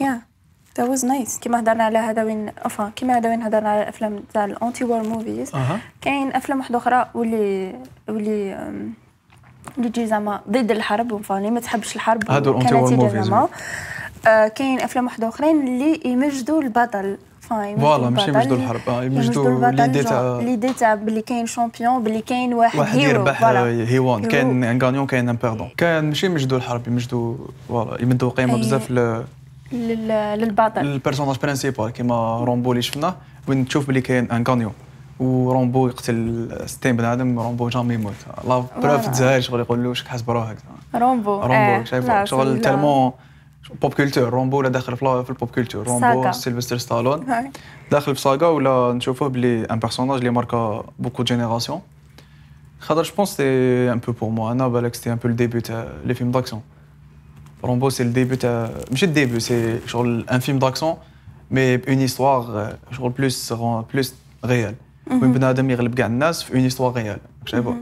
yeah 0.00 0.20
that 0.78 0.84
was 0.84 1.02
nice. 1.02 1.40
كيما 1.40 1.60
هضرنا 1.60 1.84
على 1.84 1.98
هذا 1.98 2.22
وين 2.22 2.50
افا 2.58 2.92
كيما 2.96 3.16
هذا 3.16 3.28
وين 3.28 3.42
هضرنا 3.42 3.70
على 3.70 3.82
الافلام 3.82 4.22
تاع 4.34 4.44
ال 4.44 4.84
anti-war 4.84 5.08
movies 5.08 5.52
كاين 6.00 6.32
أفلام 6.32 6.58
واحدة 6.58 6.78
أخرى 6.78 7.10
واللي 7.14 7.74
واللي 8.08 8.52
أم، 8.52 8.92
اللي 9.78 9.88
تجي 9.88 10.06
زعما 10.06 10.40
ضد 10.50 10.70
الحرب 10.70 11.12
و 11.12 11.18
enfin 11.18 11.50
ما 11.50 11.60
تحبش 11.60 11.96
الحرب 11.96 12.30
هادو 12.30 12.50
ال 12.50 12.74
anti-war 12.74 12.94
movies، 12.94 13.30
كاين 14.54 14.80
أفلام 14.80 15.04
واحدة 15.04 15.28
أخرين 15.28 15.68
اللي 15.68 16.00
يمجدوا 16.04 16.62
البطل. 16.62 17.18
voilà 17.48 18.10
ماشي 18.10 18.30
يمجدوا 18.30 18.56
الحرب. 18.56 18.80
آه 18.88 19.04
يمجدوا 19.04 19.70
l'idée 19.70 20.02
تاع 20.02 20.38
l'idée 20.42 20.72
تاع 20.72 20.94
باللي 20.94 21.22
كاين 21.22 21.46
champion 21.46 22.02
باللي 22.02 22.20
كاين 22.20 22.54
واحد, 22.54 22.78
واحد 22.78 22.98
hero 22.98 23.10
يربح 23.20 23.42
هيوان 23.44 23.86
هيرو. 23.86 24.20
كاين 24.28 24.64
un 24.64 24.82
gagnant 24.82 25.06
كاين 25.06 25.28
un 25.28 25.36
perdant 25.36 25.68
كان 25.76 26.04
ماشي 26.08 26.26
يمجدوا 26.26 26.58
الحرب 26.58 26.88
يمجدوا 26.88 27.34
voilà 27.68 28.02
يمدوا 28.02 28.30
قيمة. 28.30 28.56
بزاف 28.58 28.90
للبطل. 29.72 30.80
لل 30.84 30.93
personnage 30.93 31.36
principal 31.42 31.90
كيما 31.90 32.40
رومبو 32.44 32.70
اللي 32.72 32.82
شفناه 32.82 33.14
وين 33.48 33.68
تشوف 33.68 33.88
بلي 33.88 34.00
كاين 34.00 34.30
un 34.30 34.44
gagnant 34.48 34.72
ورومبو 35.20 35.88
يقتل 35.88 36.48
60 36.66 36.96
بنادم 36.96 37.38
رومبو 37.38 37.68
jamais 37.68 37.94
يموت. 37.94 38.12
la 38.48 38.64
preuve. 38.82 39.08
تزهر 39.08 39.40
شغل 39.40 39.60
يقول 39.60 39.82
له 39.82 39.88
واش 39.88 40.04
حاسب 40.04 40.30
روحك 40.30 40.56
رومبو 40.94 41.30
رومبو 41.40 41.54
آه، 41.54 41.84
شايف 41.84 42.24
شغل. 42.24 42.60
تالمون 42.60 43.12
بوب 43.82 43.94
كولتور 43.94 44.28
رومبو 44.28 44.58
ولا 44.58 44.68
داخل 44.68 44.96
في 44.96 45.04
la- 45.04 45.22
في 45.22 45.30
ال 45.30 45.34
pop 45.34 45.48
culture 45.50 45.86
رومبو 45.86 46.22
saga. 46.22 46.32
سيلفستر 46.32 46.78
ستالون 46.78 47.30
هاي. 47.30 47.50
داخل 47.90 48.14
في 48.14 48.20
saga 48.20 48.46
ولا 48.46 48.92
نشوفوه 48.92 49.28
بلي 49.28 49.64
un 49.64 49.78
personnage 49.78 50.18
اللي 50.18 50.30
marqua 50.30 50.84
beaucoup 50.98 51.22
générations 51.24 51.80
خاطر 52.80 53.02
je 53.02 53.12
pense 53.16 53.28
c'est 53.36 53.42
un 53.92 53.98
peu 53.98 54.12
pour 54.12 54.28
moi 54.30 54.52
أنا 54.52 54.68
بالك 54.68 54.94
c'était 54.94 55.12
un 55.12 55.16
peu 55.16 55.28
ال 55.28 55.33
début 55.33 55.60
تاع 55.60 55.88
les 56.04 56.14
films 56.14 56.30
d'action 56.30 56.62
رومبو 57.64 57.90
c'est 57.90 58.02
ال 58.02 58.08
début 58.08 58.36
تاع 58.36 58.70
ماشي 58.90 59.06
ال 59.06 59.12
début 59.12 59.40
c'est 59.40 59.78
شغل 59.86 60.26
un 60.32 60.38
film 60.38 60.58
d'action 60.58 60.94
mais 61.50 61.76
bonne 61.76 61.98
histoire 61.98 62.74
شغل 62.92 63.10
plus 63.10 63.52
plus 63.92 64.14
réel 64.44 64.74
وين 65.10 65.32
بنادم 65.32 65.70
يغلب 65.70 65.94
كاع 65.94 66.06
الناس 66.06 66.42
في 66.42 66.52
une 66.54 66.60
histoire 66.60 66.92
réelle 66.96 67.18
شايفو 67.46 67.74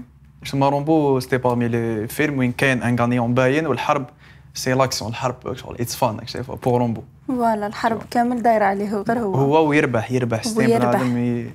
تسمى 0.45 0.69
رومبو 0.69 1.21
c'était 1.21 1.37
parmi 1.38 1.69
les 1.69 2.09
films 2.09 2.38
وين 2.39 2.53
كاين 2.53 2.83
un 2.83 2.99
gagnant 3.01 3.35
باين 3.35 3.67
والحرب 3.67 4.07
c'est 4.55 4.73
l'action 4.73 5.11
الحرب 5.11 5.55
شغل 5.57 5.77
it's 5.81 5.97
fun 5.97 6.27
شايفو 6.27 6.55
pour 6.57 6.81
رومبو 6.81 7.03
voilà 7.29 7.67
الحرب 7.67 8.03
كامل 8.11 8.43
دايره 8.43 8.64
عليه 8.64 8.95
غير 8.95 9.19
هو. 9.19 9.35
هو 9.35 9.69
ويربح 9.69 10.11
يربح 10.12 10.47
يربح. 10.47 10.88
بنادم 10.93 11.17
ي- 11.19 11.51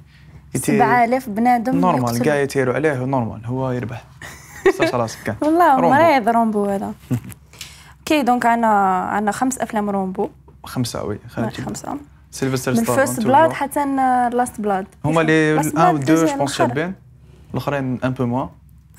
يتي- 0.56 0.60
7000 0.78 1.30
بنادم 1.30 1.80
normal. 1.80 2.20
كاع 2.22 2.36
يتيروا 2.36 2.74
عليه 2.76 3.06
normal 3.06 3.46
هو 3.46 3.72
يربح. 3.72 4.04
صاش 4.78 4.96
راسك 4.96 5.20
كان. 5.26 5.36
والله. 5.42 5.82
مريض 5.82 6.30
رومبو 6.30 6.66
هذا. 6.66 6.94
OK 8.00 8.22
donc 8.24 8.46
عندنا 8.46 8.68
عندنا 9.04 9.32
خمس 9.32 9.58
أفلام 9.60 9.90
رومبو 9.90 10.30
خمسة 10.64 11.04
oui 11.04 11.20
خمسة. 11.30 11.98
سيلفستر 12.32 12.72
من 12.72 12.78
ستالون 12.78 12.96
First 12.98 13.20
Blood 13.24 13.52
حتى 13.52 13.86
Last 14.34 14.62
Blood 14.62 14.88
هما 15.06 15.22
les 15.22 15.60
un 15.60 15.96
و 15.96 15.98
deux 15.98 16.26
je 16.26 16.38
pense 16.38 16.54
شابين. 16.54 16.94
الأخرين 17.54 18.00
un 18.04 18.12
peu 18.12 18.26
moins 18.26 18.50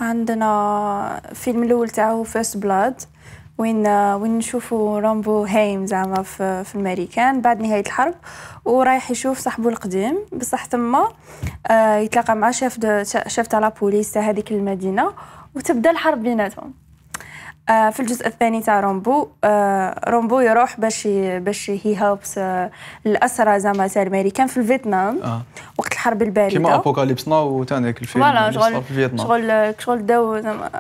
عندنا 0.01 1.31
الفيلم 1.31 1.63
الأول 1.63 1.89
تاعو 1.89 2.23
First 2.25 2.57
Blood 2.57 3.03
وين 3.61 3.87
وين 3.87 4.39
نشوفوا 4.39 5.01
رومبو 5.01 5.45
هايم 5.45 5.87
زعما 5.87 6.23
في, 6.23 6.65
في 6.65 6.75
الامريكان 6.75 7.41
بعد 7.41 7.61
نهاية 7.61 7.81
الحرب 7.81 8.15
ورايح 8.65 9.11
يشوف 9.11 9.39
صاحبه 9.39 9.69
القديم 9.69 10.19
بصح 10.33 10.65
تما 10.65 11.09
آه 11.71 11.97
يتلاقى 11.97 12.37
مع 12.37 12.51
chef 12.51 12.79
chef 13.27 13.47
تاع 13.47 13.59
la 13.59 13.72
police 13.72 14.13
تاع 14.13 14.23
هذيك 14.23 14.53
المدينة 14.53 15.13
وتبدا 15.55 15.91
الحرب 15.91 16.23
بيناتهم. 16.23 16.75
في 17.71 18.01
الجزء 18.01 18.27
الثاني 18.27 18.61
تاع 18.63 18.81
رومبو 18.81 19.29
آه 19.45 20.01
رومبو 20.09 20.41
يروح 20.41 20.81
باش 20.81 21.07
باش 21.39 21.71
he 21.71 21.97
helps 22.03 22.39
آه 22.39 22.71
الاسرى 23.07 23.61
زعما 23.61 23.87
تاع 23.89 24.03
الأمريكان 24.03 24.47
في 24.47 24.57
الفيتنام 24.57 25.19
آه. 25.23 25.43
وقت 25.79 25.93
الحرب 25.93 26.23
الباردة. 26.23 26.51
كيما 26.51 26.75
Apocalypse 26.75 27.29
Now 27.29 27.49
وتانيك 27.49 28.03
الفيلم 28.03 28.25
voilà 28.25 28.51
شغل 28.51 28.83
في 28.83 28.95
فيتنام. 28.95 29.27
شغل 29.27 29.75
شغل 29.79 30.07
داو 30.07 30.41
زعما. 30.41 30.71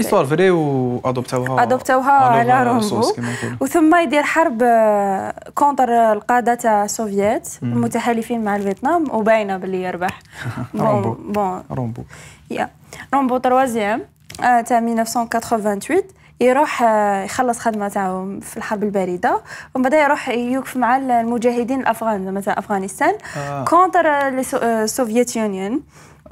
ايستوار 0.00 0.24
فري 0.24 0.50
وادوبتاوها 0.50 1.62
أدوبتوها 1.62 2.10
على 2.12 2.64
رومبو. 2.64 3.12
وثم 3.60 3.94
يدير 3.94 4.22
حرب 4.22 4.62
آه، 4.62 5.34
contre 5.54 6.12
القاده 6.12 6.54
تاع 6.54 6.84
السوفييت 6.84 7.48
المتحالفين 7.62 8.44
مع 8.44 8.56
الفيتنام 8.56 9.04
وباينه 9.10 9.56
باللي 9.56 9.82
يربح 9.82 10.18
رومبو. 10.74 11.10
bon 11.32 11.62
رومبو 11.70 12.02
يا 12.50 12.68
رومبو 13.14 13.36
troisième 13.38 14.02
آه، 14.42 14.60
تاع 14.60 14.78
1988 14.78 16.02
يروح 16.40 16.82
آه، 16.82 17.24
يخلص 17.24 17.58
خدمة 17.58 17.88
تاعو 17.88 18.40
في 18.40 18.56
الحرب 18.56 18.82
الباردة 18.82 19.40
ومن 19.74 19.82
بعد 19.82 19.92
يروح 19.92 20.28
يوقف 20.28 20.76
مع 20.76 20.96
المجاهدين 20.96 21.80
الأفغان 21.80 22.24
زعما 22.24 22.40
تاع 22.40 22.54
أفغانستان 22.58 23.14
آه. 23.36 23.64
contre 23.64 24.06
ال 24.62 24.73
Soviet 24.73 25.36
Union. 25.36 25.82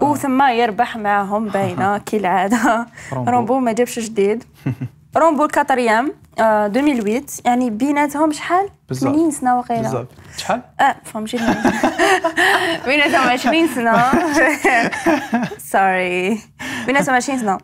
وثم 0.01 0.43
يربح 0.43 0.97
معاهم 0.97 1.49
باينة 1.49 1.99
كالعادة 2.07 2.87
رومبو. 3.13 3.31
رومبو 3.31 3.59
ما 3.59 3.73
جابش 3.73 3.99
جديد. 3.99 4.45
رومبو 5.17 5.45
ال 5.45 5.51
quatrième 5.51 6.13
آه، 6.41 6.67
2008 6.67 7.23
يعني 7.45 7.71
بيناتهم 7.71 8.33
شحال؟ 8.33 8.69
بزاف. 8.89 9.13
80 9.13 9.31
سنة 9.31 9.59
وقيلة 9.59 9.81
بزاف. 9.89 10.07
شحال؟ 10.37 10.63
آه 10.81 10.97
فهمتي 11.05 11.37
بيناتهم 12.87 13.29
20 13.31 13.67
سنة. 13.75 14.03
sorry 15.59 16.41
بيناتهم 16.87 17.15
20 17.15 17.39
سنة. 17.39 17.59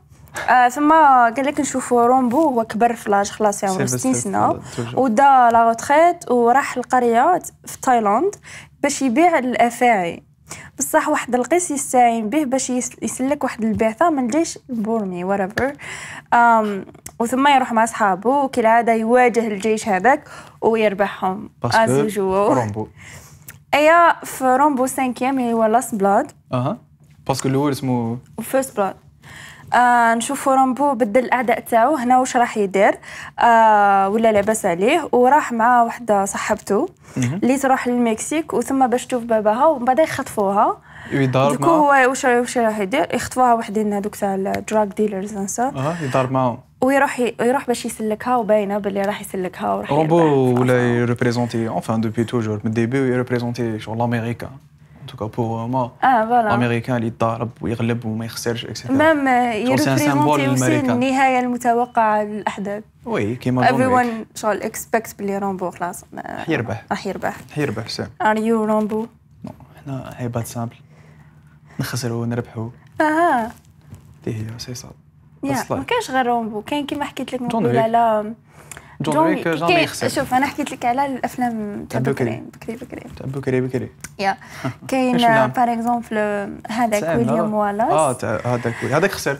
آه 0.48 0.68
ثم 0.68 0.92
قال 1.36 1.46
لك 1.46 1.60
نشوفوا 1.60 2.06
رومبو 2.06 2.40
هو 2.42 2.64
كبر 2.64 2.94
في 2.94 3.10
l'âge 3.10 3.30
خلاص 3.30 3.64
عمره 3.64 3.76
سيلفستر 3.76 3.98
60 3.98 4.14
سنة 4.14 4.48
ستالون، 4.48 4.62
toujours. 4.76 5.00
ودا 5.04 5.48
la 5.52 5.68
retraite 5.68 6.30
وراح 6.30 6.76
القرية 6.76 7.38
في 7.66 7.80
تايلاند 7.82 8.34
باش 8.82 9.02
يبيع 9.02 9.38
الأفاعي. 9.38 10.22
بصح 10.78 11.08
واحد 11.08 11.34
القيس 11.34 11.70
يستعين 11.70 12.30
به 12.30 12.44
باش 12.44 12.70
يس- 12.70 12.96
يسلك 13.02 13.44
واحد 13.44 13.64
البعثة 13.64 14.10
من 14.10 14.24
الجيش 14.24 14.58
البورمي 14.70 15.24
um, 16.34 16.66
وثم 17.18 17.46
يروح 17.48 17.72
مع 17.72 17.84
صحابه 17.84 18.30
وكالعادة 18.30 18.92
يواجه 18.92 19.46
الجيش 19.46 19.88
هذاك 19.88 20.28
ويربحهم. 20.60 21.50
Usual. 21.64 22.18
رومبو 22.18 22.86
إيا 23.74 24.24
في 24.24 24.44
رومبو 24.44 24.86
cinquième 24.86 25.40
هو 25.40 25.64
Last 25.64 25.94
Blood 25.94 26.32
أها. 26.52 26.78
parce 27.26 27.40
que 27.40 27.48
الأول 27.48 27.72
اسمه 27.72 28.18
و 28.38 28.45
First 28.45 28.76
Blood 28.76 28.94
آه 29.74 30.14
نشوفوا 30.14 30.54
رومبو 30.54 30.94
بدل 30.94 31.24
الأعداء 31.24 31.60
تاعو 31.60 31.94
هنا 31.94 32.18
واش 32.18 32.36
راح 32.36 32.56
يدير؟ 32.56 32.94
آه 33.38 34.08
ولا 34.08 34.32
لاباس 34.32 34.66
عليه 34.66 35.08
وراح 35.12 35.52
مع 35.52 35.82
وحدة 35.82 36.24
صاحبته 36.24 36.88
اللي 37.16 37.58
تروح 37.58 37.88
للمكسيك 37.88 38.54
وثم 38.54 38.86
باش 38.86 39.06
تشوف 39.06 39.22
باباها 39.24 39.66
ومن 39.66 39.84
بعد 39.84 39.98
يخطفوها. 39.98 40.78
يضارب 41.12 41.52
du 41.52 41.58
coup 41.58 41.70
هو 41.70 42.08
واش 42.08 42.24
واش 42.24 42.58
راح 42.58 42.78
يدير؟ 42.78 43.14
يخطفوها 43.14 43.54
وحدين 43.54 43.92
هذوك 43.92 44.16
تاع 44.16 44.34
ال 44.34 44.44
drug 44.44 44.84
dealers 44.84 45.34
نسا 45.38 45.62
أها 45.76 45.96
يضارب 46.02 46.32
معاهم. 46.32 46.58
ويروح 46.82 47.20
يروح 47.40 47.66
باش 47.66 47.84
يسلكها 47.84 48.36
وباينة 48.36 48.78
باللي 48.78 49.02
راح 49.02 49.20
يسلكها 49.20 49.74
وراح 49.74 49.92
رومبو. 49.92 50.60
ولا 50.60 50.96
ي 50.98 51.04
représenter 51.04 51.68
enfin 51.68 52.00
depuis 52.00 52.24
toujours 52.24 52.54
من 52.64 52.66
ال 52.66 52.72
début 52.72 52.98
ي 52.98 53.05
représenter 53.05 53.78
شغل 53.78 53.98
l'Américain 53.98 54.50
pour 55.26 55.66
moi 55.66 55.88
آه 56.04 56.26
voilà 56.26 56.40
الامريكان 56.40 56.96
اللي 56.96 57.06
يضارب 57.06 57.50
ويغلب 57.60 58.04
وما 58.04 58.24
يخسرش 58.24 58.64
etcetera 58.64 59.96
symbole 59.96 60.40
ي 60.40 60.44
représenter 60.44 60.80
aussi. 60.80 60.92
النهايه 60.92 61.40
المتوقعه 61.40 62.22
للاحداث 62.22 62.82
oui 63.04 63.36
كيما 63.36 63.66
everyone 63.68 64.38
شغل 64.38 64.62
expect 64.62 65.16
بلي 65.18 65.38
رومبو 65.38 65.70
خلاص 65.70 66.04
راح 66.14 66.48
يربح. 66.48 66.84
راح 66.90 67.06
يربح 67.06 67.36
يربح 67.56 67.88
سام 67.88 68.08
ار 68.22 68.36
يو 68.36 68.64
رومبو 68.64 69.06
non، 69.44 69.50
حنا 69.84 70.14
عباد 70.20 70.44
simples 70.44 70.76
نخسروا 71.80 72.22
ونربحوا 72.22 72.68
أها 73.00 73.52
هي 74.26 74.34
c'est 74.58 74.74
sad 74.74 74.92
يا 75.44 75.54
ما. 75.70 75.82
كاينش 75.82 76.10
غير 76.10 76.26
رومبو 76.26 76.62
كاين 76.62 76.86
كيما 76.86 77.04
حكيت 77.04 77.32
لك 77.32 77.42
من 77.42 77.48
جون 77.48 77.66
جون 79.00 79.16
ويك 79.16 79.48
جامي 79.48 79.72
يخسر 79.74 80.08
شوف 80.08 80.34
أنا 80.34 80.46
حكيت 80.46 80.72
لك 80.72 80.84
على 80.84 81.06
الافلام 81.06 81.84
تاع 81.90 82.00
بكري 82.00 82.12
بكري. 82.12 82.76
بكري 82.76 82.76
بكري 82.76 83.00
تاع 83.16 83.26
بكري 83.26 83.60
بكري 83.60 83.90
يا 84.18 84.36
كاين؟ 84.88 85.16
باغ 85.16 85.72
اكزومبل 85.72 86.18
هذاك 86.68 87.16
ويليام 87.16 87.54
آه 87.54 87.58
والاس 87.58 88.18
تاع 88.18 88.40
هذاك 88.44 88.84
هذاك 88.84 89.12
خسر 89.12 89.38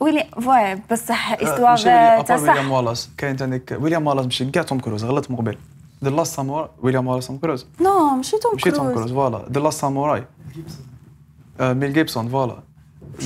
ويلي 0.00 0.26
فواي 0.40 0.78
بصح 0.90 1.32
استوار 1.32 1.76
تاع 1.76 2.20
أبار 2.20 2.40
ويليام 2.40 2.68
صح 2.68 2.70
والاس 2.70 3.10
كاين 3.18 3.36
تانيك 3.36 3.76
ويليام 3.80 4.06
والاس 4.06 4.24
ماشي 4.24 4.44
كاع 4.44 4.62
توم 4.62 4.80
كروز 4.80 5.04
غلط 5.04 5.30
من 5.30 5.36
قبل 5.36 5.56
ذا 6.04 6.10
لاست 6.10 6.36
ساموراي 6.36 6.68
ويليام 6.82 7.06
والاس 7.06 7.26
توم 7.26 7.38
كروز 7.38 7.66
نو 7.80 8.16
ماشي 8.16 8.38
توم 8.38 8.52
ماشي 8.52 8.70
توم 8.70 8.84
كروز 8.86 8.98
كروز 8.98 9.12
فوالا 9.12 9.46
ذا 9.52 9.60
لاست 9.60 9.80
ساموراي 9.80 10.24
ميل 11.60 11.92
جيبسون 11.92 12.28
voilà 12.28 12.56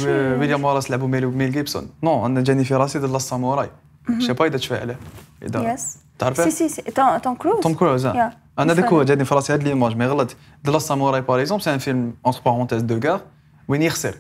ويليام 0.05 0.65
والاس 0.65 0.91
لعبوا 0.91 1.09
ميل 1.09 1.53
جيبسون 1.53 1.89
non 2.03 2.25
عندنا 2.25 2.45
جاني 2.45 2.65
في 2.65 2.75
راسي 2.75 2.99
The 2.99 3.07
Last 3.07 3.31
Samurai 3.31 3.71
je 4.19 4.24
sais 4.24 4.33
pas 4.33 4.47
اذا 4.47 4.57
تشفى 4.59 4.77
عليه؟ 4.77 4.99
اذا 5.43 5.73
يس 5.75 5.97
تعرفه؟ 6.19 6.45
سي 6.45 6.51
سي 6.51 6.69
سي 6.69 6.83
توم 7.23 7.35
كروز 7.35 7.63
توم 7.63 7.75
كروز 7.75 8.07
أنا 8.07 8.73
ذاك. 8.73 8.85
هو 8.85 9.03
جاني 9.03 9.25
في 9.25 9.35
راسي 9.35 9.53
هاد 9.53 9.63
l'image 9.63 9.97
mais 9.97 10.07
غلط. 10.07 10.37
The 10.67 10.79
Samurai 10.79 11.21
par 11.21 11.41
exemple 11.41 11.63
c'est 11.65 11.75
un 11.75 11.79
film 11.79 12.15
entre 12.27 12.41
parenthèses 12.45 12.83
de 12.83 13.09
guerre 13.09 13.21
وين 13.69 13.83
يخسر 13.83 14.15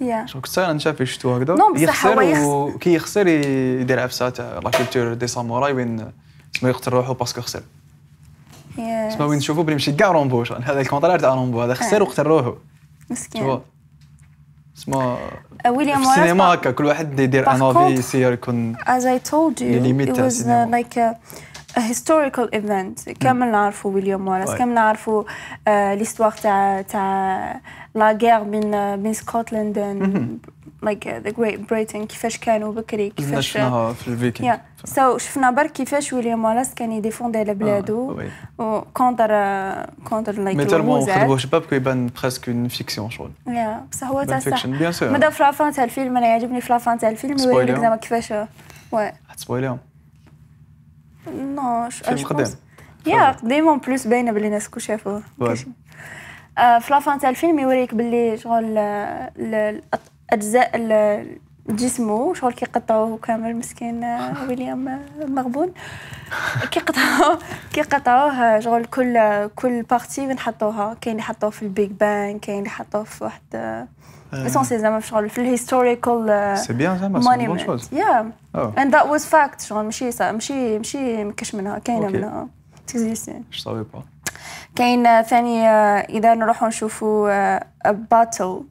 يا 0.00 0.26
شوف 0.26 0.36
كنت 0.42 0.46
صاير 0.52 0.72
نشاف 0.72 1.02
شفتو 1.02 1.34
هكذا 1.34 1.56
يخسر 1.76 2.22
يخس- 2.22 2.42
وكي 2.44 2.94
يخسر 2.94 3.26
يدير 3.26 4.00
عفسه 4.00 4.28
تاع 4.28 4.58
la 4.58 4.70
culture 4.70 5.14
des 5.14 5.26
samouraïs 5.26 5.72
وين 5.72 6.12
اسمه 6.56 6.68
يقتل 6.68 6.90
روحو 6.90 7.14
parce 7.14 7.30
que 7.30 7.40
خسر 7.40 7.62
اسمه 8.78 9.26
وين 9.26 9.38
نشوفو 9.38 9.62
بلي 9.62 9.74
ماشي 9.74 9.92
كاع 9.92 10.10
رومبو 10.10 10.44
شغل 10.44 10.62
هذا 10.62 10.80
الكونترير 10.80 11.18
تاع 11.18 11.34
رومبو 11.34 11.62
هذا 11.62 11.74
خسر. 11.74 12.02
وقتل 12.02 12.22
روحو 12.22 12.54
مسكين 13.10 13.60
شوف 14.76 14.82
اسمه 14.88 15.16
ويليام 15.68 16.02
في 16.02 16.08
السينما 16.08 16.44
هكا 16.44 16.70
كل 16.70 16.84
واحد 16.84 17.20
يدير 17.20 17.50
ان 17.50 17.62
افي 17.62 17.78
يسير 17.94 18.32
يكون 18.32 18.76
as 18.76 19.02
I 19.02 19.18
told 19.30 19.60
you, 19.60 20.04
it 20.06 20.16
was 20.18 20.46
uh, 20.46 20.66
like 20.70 20.96
a, 20.96 21.16
a 21.76 21.80
historical 21.80 22.48
event. 22.52 23.12
كامل 23.20 23.50
نعرفوا 23.52 23.90
ويليام 23.94 24.46
Ouais. 24.46 24.58
كامل 24.58 24.74
نعرفوا 24.74 25.24
ليستوار 25.68 26.30
تاع 26.30 26.82
تاع 26.82 27.60
لا 27.94 28.12
غير 28.12 28.42
بين 28.42 28.96
بين 29.02 29.12
سكوتلاند 29.12 29.78
uh, 30.84 30.88
the 31.26 31.32
Great 31.32 31.58
Britain 31.70 32.06
كيفاش 32.06 32.38
كانوا 32.38 32.72
بكري 32.72 33.10
كيفاش 33.10 33.48
شفناها 33.48 33.92
في 33.92 34.08
الفيكينغ 34.08 34.48
يا 34.48 34.60
so 34.84 35.18
شفنا 35.18 35.50
برك 35.50 35.72
كيفاش 35.72 36.12
ويليام 36.12 36.44
والاس 36.44 36.74
كان 36.74 36.92
ي 36.92 36.97
défendre 36.97 37.38
على 37.38 37.54
بلادو. 37.54 38.22
و 38.58 38.68
contre 38.68 39.28
contre 40.04 40.40
mais 40.40 40.54
like 40.54 40.70
tellement 40.70 40.96
الوزات 40.96 41.18
خدموه 41.18 41.36
شباب 41.38 41.62
كو 41.62 41.74
يبان 41.74 42.10
presque 42.20 42.48
une 42.48 42.68
fiction 42.68 43.10
شغل 43.10 43.30
يا 43.46 43.86
بصح 43.92 44.06
هو 44.06 44.24
تاع 44.24 44.38
صح 44.38 44.44
fiction 44.44 44.78
bien 44.78 44.92
sûr 44.92 45.10
مادا 45.10 45.30
في 45.30 45.42
la 45.42 45.54
fin 45.54 45.72
تاع 45.72 45.84
الفيلم 45.84 46.16
أنا 46.16 46.26
يعجبني 46.26 46.60
في 46.60 46.72
la 46.72 46.82
fin 46.82 46.98
تاع 46.98 47.08
الفيلم 47.08 47.38
يوري 47.38 47.64
لك 47.66 47.76
Spoiler. 47.76 47.80
زعما 47.80 47.96
كيفاش 47.96 48.32
oui 48.92 49.12
حت 49.28 49.36
spoilerيهم 49.36 49.78
non 51.28 51.90
فيلم 51.90 52.26
قديم 52.26 52.54
يا 53.06 53.30
قديم 53.32 53.68
en 53.68 53.78
plus 53.78 54.06
باينه 54.06 54.32
بلي 54.32 54.46
الناس 54.46 54.68
كل 54.68 54.80
شافوه 54.80 55.22
في 56.56 56.86
la 56.90 57.01
fin 57.01 57.18
تاع 57.18 57.30
الفيلم 57.30 57.58
يوريك 57.58 57.94
باللي 57.94 58.38
شغل 58.38 58.78
آه، 60.32 60.36
ال- 60.74 61.38
جسمه 61.68 62.34
شغل 62.34 62.52
كيقطعوه 62.52 63.18
كامل 63.18 63.56
مسكين 63.56 64.04
آه، 64.04 64.48
ويليام 64.48 64.88
آه، 64.88 65.00
المغبون 65.20 65.72
كيقطعوه 66.70 67.38
كيقطعوه 67.72 68.60
شغل 68.60 68.84
كل 68.84 69.18
كل 69.56 69.82
partie 69.82 70.26
وين 70.26 70.38
حطوها 70.38 70.94
كاين 71.00 71.12
اللي 71.16 71.22
حطوه 71.22 71.50
في 71.50 71.62
ال 71.62 71.69
Big 71.69 71.90
Ben 71.90 72.38
كاين 72.38 72.58
اللي 72.58 72.70
حطوه 72.70 73.04
في 73.04 73.24
واحد 73.24 73.42
اسونسي 74.32 74.78
زعما 74.78 75.00
في 75.00 75.06
شغل 75.06 75.30
في 75.30 75.38
ال 75.38 75.49
historical 75.49 76.58
c'est 76.58 76.72
bien 76.72 76.98
زعما 76.98 77.20
c'est 77.38 77.46
bonne 77.46 77.58
chose 77.58 77.88
yeah 77.94 78.30
and 78.56 78.90
that 78.92 79.04
was 79.06 79.22
fact. 79.32 79.62
شغل 79.66 79.84
ماشي 79.84 80.04
ماشي 80.20 80.78
ماشي 80.78 81.24
مكش 81.24 81.54
منها. 81.54 81.78
كاينة. 81.78 82.06
منها. 82.08 82.48
با 83.92 84.02
كاين 84.76 85.06
آه، 85.06 85.22
ثاني 85.22 85.68
آه، 85.68 85.98
اذا 86.00 86.34
نروحوا 86.34 86.68
نشوفوا 86.68 87.58
battle 87.90 88.62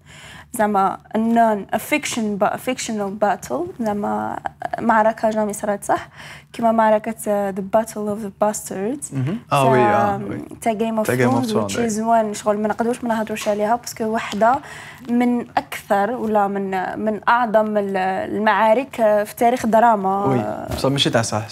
زعما 0.55 0.97
non 1.15 1.65
fiction 1.77 2.39
fictional 2.57 3.09
battle 3.11 3.65
زعما 3.79 4.39
معركة 4.79 5.29
jamais 5.29 5.53
صارت 5.53 5.83
صح؟ 5.83 6.07
كما 6.53 6.71
معركة 6.71 7.15
the 7.25 7.51
battle 7.51 7.99
of 7.99 8.19
the 8.19 8.31
bastards 8.41 9.11
آه 9.51 9.69
oui 9.71 9.79
آه 9.79 10.21
تاع 10.61 10.73
Game 10.73 10.97
of 10.97 11.07
Thrones 11.11 11.53
is 11.77 11.99
one 12.03 12.37
شغل 12.37 12.57
ما 12.59 12.67
نقدروش 12.67 13.03
ما 13.03 13.09
نهضروش 13.15 13.47
عليها 13.47 13.75
parce 13.75 13.93
que 13.93 14.03
وحدة 14.03 14.55
من 15.09 15.41
أكثر 15.57 16.11
ولا 16.11 16.47
من 16.47 16.99
من 16.99 17.19
أعظم 17.29 17.77
ال- 17.77 17.97
المعارك 18.35 19.01
آه، 19.01 19.23
في 19.23 19.35
تاريخ 19.35 19.65
الدراما. 19.65 20.25
oui 20.25 20.75
بصح 20.75 20.89
ماشي 20.89 21.09
تاع 21.09 21.21
صح 21.21 21.43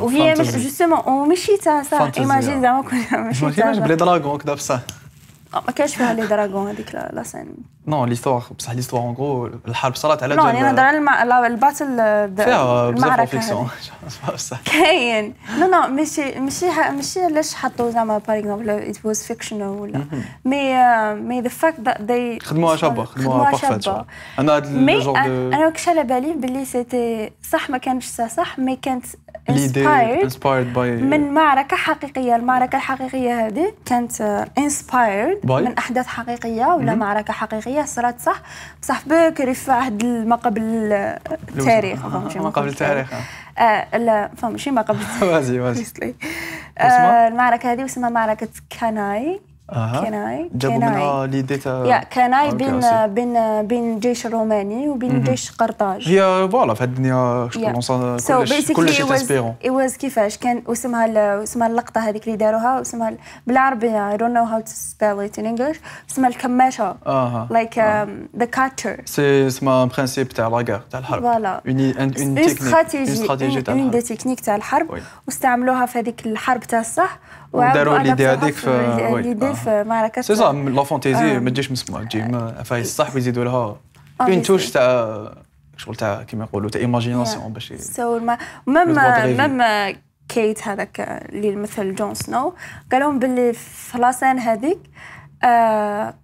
وهي 0.00 0.32
مش 0.34 0.50
justement 0.56 0.98
وماشي 1.06 1.56
تاع 1.56 1.82
صح. 1.82 2.10
imagine 2.18 2.56
آه. 2.56 2.60
زعما 2.60 2.82
ماشي 3.26 3.50
تاع 3.50 3.66
ماشي 3.66 3.80
بلي 3.80 3.96
dragon 3.96 4.38
كذا 4.38 4.54
بصح. 4.54 4.74
آه، 4.74 5.05
ما 5.54 5.72
كانش 5.72 5.96
فيها 5.96 6.12
les 6.12 6.26
dragons 6.26 6.68
هذيك 6.68 6.94
la 6.94 7.22
scène 7.22 7.54
non 7.86 8.04
l'histoire 8.04 8.42
بصح 8.58 8.72
l'histoire 8.72 9.02
en 9.02 9.14
gros 9.14 9.50
الحرب 9.68 9.94
صارت 9.94 10.22
على 10.22 10.36
non 10.36 10.46
يعني 10.46 10.60
نهضر 10.60 10.82
على 10.82 11.46
ال 11.46 11.53
battle 11.53 11.96
فيها 12.36 12.90
بزاف 12.90 13.20
réflexion 13.20 13.68
هذه. 14.28 14.34
بصح 14.34 14.60
كاين 14.60 15.34
non 15.58 15.66
non 15.66 15.88
ماشي 15.88 16.40
ماشي 16.40 16.66
ماشي 16.66 17.20
علاش 17.24 17.54
حطوا 17.54 17.90
زعما 17.90 18.18
par 18.18 18.38
exemple 18.38 18.70
it 18.70 18.96
was 19.04 19.22
fictional 19.22 19.68
ولا 19.68 20.04
mais 20.44 20.76
mais 21.14 21.40
the 21.40 21.48
fact 21.48 21.80
that 21.80 22.02
they 22.02 22.38
خدموها 22.40 22.76
شابه 22.76 23.04
خدموها 23.04 23.50
parfaite 23.50 23.88
أنا 24.38 24.56
هاد 24.56 24.72
mais 24.72 24.94
le 24.94 25.00
genre 25.00 25.14
de 25.14 25.52
أنا 25.52 25.70
كنت 25.70 25.88
على 25.88 26.04
بالي 26.04 26.32
بلي 26.32 26.64
c'était 26.64 27.32
صح 27.50 27.70
ما 27.70 27.78
كانش 27.78 28.04
صح 28.06 28.58
mais 28.58 28.76
كانت 28.76 29.06
inspired 29.50 30.72
by 30.72 30.90
من 30.90 31.34
معركة 31.34 31.76
حقيقية. 31.76 32.36
المعركة 32.36 32.76
الحقيقية 32.76 33.46
هذه 33.46 33.72
كانت 33.86 34.46
inspired 34.58 35.40
by؟ 35.44 35.62
من 35.62 35.78
أحداث 35.78 36.06
حقيقية 36.06 36.66
ولا 36.66 36.94
معركة 36.94 37.32
حقيقية؟ 37.32 37.82
صارت 37.82 38.20
صح. 38.20 38.42
بصح 38.82 39.02
بكري 39.06 39.54
في 39.54 39.72
عهد 39.72 40.04
ما 40.04 40.36
قبل 40.36 40.62
التاريخ؟ 41.58 42.06
ما 42.36 42.50
قبل 42.50 42.68
التاريخ. 42.68 43.12
آه. 43.58 43.98
لا 43.98 44.30
فهم 44.36 44.52
ماشي 44.52 44.70
ما 44.70 44.82
قبل 44.82 44.98
وازي 45.22 45.60
وازي؟ 45.60 46.14
آه 46.78 47.28
المعركة 47.28 47.72
هذه 47.72 47.84
اسمها 47.84 48.10
معركة 48.10 48.48
كاناي 48.80 49.40
كاناي 49.72 50.50
جابوا. 50.54 50.76
منها 50.78 51.26
l'idée 51.26 51.56
تاع 51.56 51.84
يا 51.84 51.98
كاناي 51.98 52.46
okay، 52.50 52.56
bien. 52.56 52.80
بين 53.06 53.62
بين 53.66 53.94
الجيش 53.94 54.26
الروماني 54.26 54.88
وبين 54.88 55.10
الجيش 55.10 55.50
قرطاج 55.50 56.08
هي 56.08 56.48
voilà 56.52 56.74
في 56.74 56.84
الدنيا 56.84 57.48
كلش 57.54 57.90
basically 57.92 58.72
كلش 58.72 59.00
it 59.00 59.04
was, 59.04 59.08
تانسبيرون 59.08 59.54
it 59.64 59.70
was 59.70 59.96
كيفاش 59.96 60.36
كان 60.38 60.62
اسمها 60.68 61.06
ال- 61.06 61.42
اسمها 61.42 61.66
اللقطة 61.68 62.00
هذيك 62.00 62.24
اللي 62.26 62.36
داروها 62.36 62.80
اسمها 62.80 63.08
ال- 63.08 63.18
بالعربية 63.46 64.16
I 64.16 64.18
don't 64.18 64.34
know 64.36 64.46
how 64.52 64.60
to 64.68 64.72
spell 64.72 65.28
it 65.30 65.42
in 65.42 65.46
English. 65.46 65.76
اسمها 66.10 66.30
like 67.50 67.76
um, 67.76 68.40
the 68.42 68.46
catcher 68.56 69.04
c'est 69.04 69.46
اسمها 69.46 69.84
principe 69.84 70.28
تاع 70.28 70.48
la 70.48 70.56
guerre 70.56 70.80
تاع 70.90 71.00
الحرب 71.00 71.22
Voilà. 71.22 71.68
une 71.68 72.38
stratégie 72.38 73.64
une 73.68 73.90
des 73.90 74.00
techniques 74.02 74.40
تاع 74.40 74.56
الحرب. 74.56 74.86
واستعملوها 75.26 75.86
في 75.86 75.98
هذيك 75.98 76.26
الحرب 76.26 76.60
تاع 76.60 76.80
الصح 76.80 77.18
وداروا 77.52 77.98
l'idée 77.98 78.32
أدابتوها 78.32 78.44
هذيك 78.44 78.54
في-. 78.54 79.22
l'idée. 79.22 79.54
في 79.54 79.84
معركة 79.84 80.22
c'est 80.22 80.34
ça 80.34 80.52
la 80.52 80.82
fantaisie. 80.82 81.40
ما 81.40 81.50
تجيش 81.50 81.72
مسموع 81.72 82.04
تجي 82.04 82.22
فاي 82.64 82.80
الصح 82.80 83.14
ويزيدوا 83.14 83.44
لها. 83.44 83.76
اون 84.20 84.42
توش 84.42 84.70
تاع 84.70 85.32
شغل 85.76 85.96
تاع 85.96 86.22
كيما 86.22 86.44
يقولوا 86.44 86.70
تاع 86.70 86.80
ايماجيناسيون 86.80 87.52
باش 87.52 87.72
سو 87.72 88.18
ما 88.18 88.38
ميم 88.66 88.96
ميم 89.36 89.62
كيت 90.28 90.68
هذاك 90.68 91.00
اللي 91.00 91.48
يمثل 91.48 91.94
جون 91.94 92.14
سنو 92.14 92.54
قالهم 92.92 93.18
باللي 93.18 93.52
في 93.52 93.98
لاسين 93.98 94.38
هذيك 94.38 94.78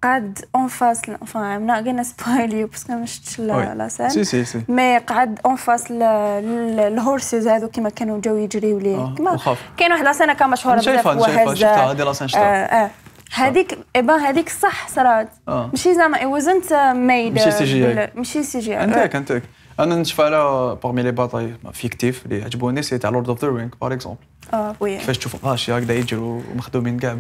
قعد 0.03 0.39
اون 0.55 0.69
فاس 0.69 1.01
enfin 1.03 1.37
I'm 1.37 1.67
not 1.67 1.85
gonna 1.85 2.05
spoil 2.05 2.51
you 2.51 2.71
باسكو 2.71 2.93
ما 2.93 3.07
شفتش. 3.07 3.41
لا 3.41 3.89
سين 3.89 4.09
سي 4.09 4.25
سي 4.25 4.45
سي 4.45 4.63
مي 4.69 4.99
قعد 4.99 5.41
اون 5.47 5.57
فاس 5.57 5.85
الهورسز 5.91 7.49
هذو 7.49 7.69
كيما 7.69 7.89
كانوا 7.91 8.21
جاو 8.21 8.37
يجريو 8.37 8.79
ليه 8.79 8.97
آه، 8.97 9.15
كيما. 9.17 9.39
كاين 9.77 9.93
واحد 9.93 10.05
لاسين 10.05 10.33
كان 10.33 10.51
مشهوره 10.51 10.77
بزاف 10.77 11.05
شايفها 11.05 11.55
شفتها 11.55 11.93
هذه 11.93 12.03
لاسين 12.03 12.25
آه 12.25 12.29
شفتها 12.29 12.85
آه 12.85 12.91
هذيك 13.35 13.79
eh 13.97 14.07
ben 14.07 14.21
هذيك 14.21 14.49
صح 14.49 14.99
آه. 14.99 15.67
ماشي 15.67 15.95
زعما 15.95 16.19
it 16.19 16.43
wasn't 16.43 16.73
made 16.95 17.33
ماشي 17.33 17.51
CGI. 17.51 18.17
ماشي 18.17 18.43
CGI 18.43 18.85
أنتك 18.85 19.17
أنتك. 19.17 19.43
أنا 19.81 19.97
نشوف 19.97 20.21
على 20.21 20.77
parmi 20.83 21.03
les 21.03 21.13
batailles 21.13 21.55
fictives 21.73 22.27
اللي 22.27 22.45
عجبوني 22.45 22.83
c'est 22.83 22.99
تاع 22.99 23.11
Lord 23.11 23.29
of 23.29 23.45
the 23.45 23.49
Ring 23.51 23.69
par 23.81 23.93
exemple 23.93 24.19
آه 24.55 24.77
oui. 24.81 24.99
كيفاش 24.99 25.19
تشوف 25.19 25.45
غاشي 25.45 25.73
هكذا 25.73 25.95
يجروا 25.95 26.41
ومخدومين 26.53 26.99
كاع 26.99 27.17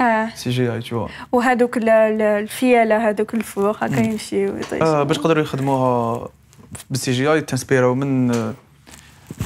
آه. 0.00 0.28
CGI 0.34 0.72
tout 0.72 1.08
وهذوك 1.32 1.76
ال- 1.76 1.88
ال- 1.88 2.22
الفيالة 2.22 3.08
هذوك 3.08 3.34
الفوق 3.34 3.84
هكا 3.84 4.00
يمشيو 4.00 4.54
ويطيشوا. 4.54 4.86
آه 4.86 5.02
باش 5.02 5.16
يقدروا 5.16 5.42
يخدموها 5.42 6.28
ب 6.90 7.12
ال 7.12 7.32
CGI 7.32 7.40
تنسبيراو 7.40 7.94
من 7.94 8.34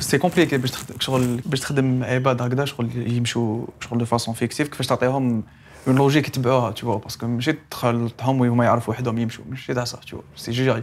c'est 0.01 0.19
compliqué 0.19 0.57
باش 0.57 0.71
تخدم 0.71 0.95
شغل 1.01 1.41
باش 1.47 1.61
تخدم 1.61 2.05
عباد 2.05 2.43
هكذا 2.43 2.65
شغل 2.65 2.91
يمشوا 3.13 3.67
شغل 3.81 3.99
de 3.99 4.05
façon 4.05 4.35
fictive 4.35 4.69
كيفاش 4.69 4.87
تعطيهم 4.87 5.43
une 5.89 5.97
logique 5.97 6.29
يتبعوها 6.29 6.71
tout 6.71 6.99
parce 6.99 7.16
que 7.16 7.27
ماشي 7.27 7.55
تخلطهم 7.71 8.41
وهما 8.41 8.65
يعرفوا 8.65 8.95
وحدهم 8.95 9.19
يمشوا 9.19 9.45
ماشي 9.51 9.75
تاع 9.75 9.85
صح 9.85 9.99
tout 9.99 10.21
CGI. 10.37 10.83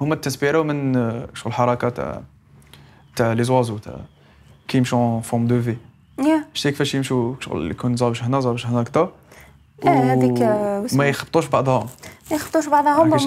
هما 0.00 0.14
تنسبيراو 0.14 0.64
من 0.64 0.94
شغل 1.34 1.52
حركات 1.52 1.96
تاع 1.96 2.22
تاع 3.16 3.32
les 3.32 3.44
oiseaux 3.44 3.78
تاع 3.78 3.96
كي 4.68 4.78
يمشوا 4.78 5.20
forme 5.20 5.46
de 5.46 5.62
V 5.62 5.76
شتي 6.54 6.70
كيفاش 6.70 6.94
يمشوا 6.94 7.34
شغل 7.40 7.70
يكون 7.70 7.96
زابش 7.96 8.22
هنا 8.22 8.40
زابش 8.40 8.66
هنا 8.66 8.82
هكذا 8.82 9.08
آه، 9.86 9.88
هذيك، 9.88 10.42
آه، 10.42 10.86
ما 10.92 11.08
يخبطوش 11.08 11.46
بعضهم. 11.46 11.86
ما 12.30 12.36
يخبطوش 12.36 12.66
بعضهم 12.68 13.14
ي- 13.14 13.18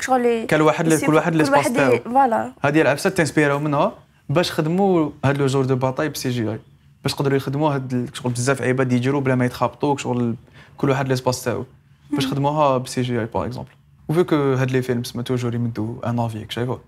شغل 0.00 0.46
كل 0.46 0.62
واحد 0.62 0.94
كل 0.94 1.14
واحد 1.14 1.34
l'espace 1.34 1.66
ي- 1.66 1.70
تاعو. 1.74 1.98
voilà. 1.98 2.52
هذه 2.62 2.80
العفسة 2.80 3.10
تنسبيراو 3.10 3.58
منها 3.58 3.92
باش 4.28 4.52
خدموا 4.52 5.10
هاد 5.24 5.38
le 5.38 5.46
genre 5.46 5.64
de 5.64 5.76
bataille 5.76 6.08
ب 6.08 6.30
CGI. 6.30 6.60
باش 7.02 7.12
يقدروا 7.12 7.36
يخدموا 7.36 7.74
هاد 7.74 8.10
شغل 8.14 8.32
بزاف 8.32 8.62
عباد 8.62 8.92
يجروا 8.92 9.20
بلا 9.20 9.34
ما 9.34 9.44
يتخابطوا 9.44 9.96
شغل 9.96 10.34
كل 10.76 10.90
واحد 10.90 11.08
l'espace 11.08 11.44
تاعو 11.44 11.64
باش 12.10 12.26
خدموها 12.26 12.78
ب 12.78 13.02
CGI 13.02 13.20
par 13.20 13.26
exemple 13.34 13.44
و 13.46 13.70
vu 14.08 14.24
que 14.24 14.36
هاد 14.36 14.70
les 14.70 14.82
films 14.82 15.04
سما 15.04 15.22
toujours 15.22 15.54
يمدوا 15.54 16.10
ان 16.10 16.18
افيك 16.18 16.50
شايفة؟ 16.50 16.78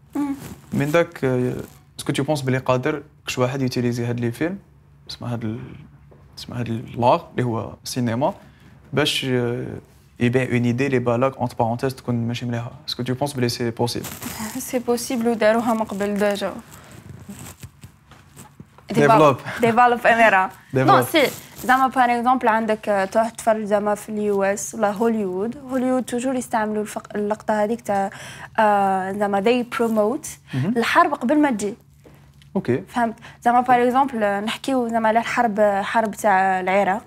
من 0.72 0.90
داك 0.90 1.24
est-ce 1.98 2.08
que 2.08 2.12
tu 2.12 2.22
penses 2.22 2.42
بلي 2.42 2.58
قادر 2.58 3.02
كش 3.26 3.38
واحد 3.38 3.62
ي 3.62 3.67
utiliser 3.67 4.04
هاد 4.04 4.20
les 4.20 4.32
films 4.32 4.58
اسمها 5.10 5.32
هاد 5.32 5.44
ال- 5.44 5.60
اسمها 6.38 6.60
هاد 6.60 6.68
l'art 6.98 7.22
اللي 7.30 7.42
هو 7.42 7.74
سينما. 7.84 8.34
باش 8.92 9.24
آه، 9.24 9.66
يبيع 10.20 10.42
une 10.42 10.64
idée 10.64 10.86
اللي 10.86 10.98
بالك 10.98 11.36
entre 11.36 11.54
parenthèses 11.58 11.94
تكون 11.94 12.14
ماشي 12.28 12.46
مليحة. 12.46 12.70
est-ce 12.88 12.98
que 12.98 13.02
tu 13.02 13.14
penses 13.14 13.32
بلي 13.32 13.48
c'est 13.48 13.70
possible 13.70 14.06
c'est 14.58 14.78
possible 14.78 15.28
وداروها 15.28 15.74
من 15.74 15.82
قبل 15.84 16.14
déjà 16.14 16.52
Develop. 18.92 19.60
develop 19.60 20.06
اميرا 20.06 20.50
non. 20.74 21.02
c'est 21.02 21.26
زعما 21.64 21.86
par 21.86 22.10
exemple 22.18 22.48
عندك 22.48 22.88
آه، 22.88 23.04
تروح 23.04 23.28
تتفرج 23.28 23.64
زعما 23.64 23.94
في 23.94 24.08
ال 24.08 24.42
US 24.42 24.74
ولا 24.74 24.90
هوليوود. 24.92 25.56
هوليوود 25.70 26.02
toujours 26.02 26.34
يستعملوا. 26.34 26.84
اللقطة 27.14 27.64
هذيك 27.64 27.80
تاع 27.80 28.10
آه، 28.58 29.12
زعما 29.12 29.40
they 29.42 29.76
promote 29.78 30.26
الحرب 30.54 31.14
قبل 31.14 31.38
ما 31.38 31.50
تجي. 31.50 31.74
okay 32.56 32.82
فهمت. 32.88 33.14
زعما 33.42 33.60
par 33.60 33.82
exemple 33.82 34.44
نحكيو 34.44 34.88
زعما 34.88 35.08
على 35.08 35.18
الحرب 35.18 35.60
حرب 35.60 36.14
تاع 36.14 36.60
العراق. 36.60 37.02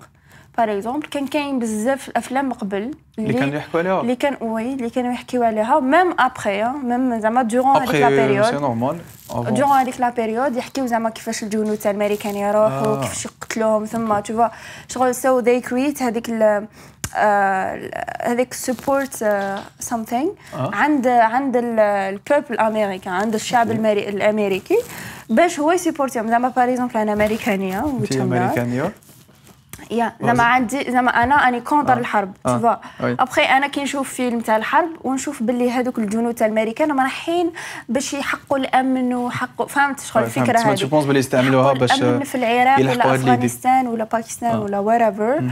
par 0.58 0.72
exemple 0.72 1.06
كان 1.06 1.26
كاين 1.26 1.58
بزاف 1.58 2.08
الأفلام 2.08 2.52
قبل 2.52 2.90
اللي 3.18 3.32
كانوا 3.32 3.54
يحكوا 3.54 3.80
عليها. 3.80 4.00
اللي 4.00 4.16
كان 4.16 4.36
oui 4.40 4.74
اللي 4.74 4.90
كانوا 4.90 5.12
يحكيو 5.12 5.42
عليها. 5.42 5.80
même 5.80 6.14
après 6.18 6.64
même 6.64 7.20
زعما 7.20 7.42
durant 7.42 7.76
هذيك 7.76 7.94
la 7.94 8.08
période 8.08 8.54
normal 8.54 8.98
durant 9.34 9.72
هذيك 9.72 10.00
la 10.00 10.10
période 10.10 10.56
يحكيو 10.56 10.86
زعما 10.86 11.10
كيفاش 11.10 11.42
الجنود 11.42 11.76
تاع 11.76 11.90
الامريكان 11.90 12.34
يروحوا 12.36 12.96
آه. 12.96 13.00
كيفاش 13.00 13.24
يقتلوهم. 13.24 13.84
ثم 13.84 14.18
tout 14.18 14.48
شغل 14.88 15.14
so 15.14 15.38
they 15.38 15.60
create 15.60 16.02
هذيك 16.02 16.28
آه، 17.16 17.90
هذيك 18.22 18.54
support 18.54 19.24
something 19.80 20.30
آه. 20.54 20.70
عند 20.74 21.06
عند 21.06 21.56
ال 21.56 21.69
people 21.69 22.44
الامريكان 22.50 23.14
عند 23.14 23.34
الشعب 23.34 23.70
الأمريكي 23.70 24.78
باش 25.30 25.60
هو 25.60 25.72
يسيبورتيهم 25.72 26.28
زعما 26.28 26.48
par 26.48 26.70
exemple 26.70 26.96
أنا 26.96 27.12
أمريكانية. 27.12 27.84
أمريكانية 28.14 28.92
يا 29.90 30.12
زعما 30.22 30.42
عندي 30.42 30.92
زعما 30.92 31.10
أنا 31.10 31.34
اني 31.48 31.60
contre 31.60 31.92
آه. 31.92 31.98
الحرب 31.98 32.32
آه. 32.46 32.58
تفا 32.58 32.80
وي. 33.00 33.16
ابخي 33.20 33.42
أنا 33.42 33.66
كي 33.66 33.82
نشوف 33.82 34.12
فيلم 34.12 34.40
تاع 34.40 34.56
الحرب 34.56 34.88
ونشوف 35.04 35.42
باللي 35.42 35.70
هذوك 35.70 35.98
الجنود 35.98 36.34
تاع 36.34 36.46
الامريكان 36.46 37.00
رايحين 37.00 37.52
باش 37.88 38.14
يحقوا 38.14 38.58
الأمن 38.58 39.14
وحقوا 39.14 39.66
فهمت 39.66 40.00
شغل 40.00 40.26
فهمت. 40.26 40.48
الفكرة 40.48 40.58
هذه 40.58 40.74
tu 40.74 40.82
penses 40.82 41.04
بلي 41.06 41.18
يستعملوها 41.18 41.72
باش 41.72 41.92
الأمن 42.02 42.24
في 42.24 42.34
العراق 42.34 42.78
ولا. 42.80 43.14
أفغانستان 43.14 43.86
ولا 43.86 44.04
باكستان 44.04 44.50
آه. 44.50 44.60
ولا 44.60 44.78
wherever 44.78 45.50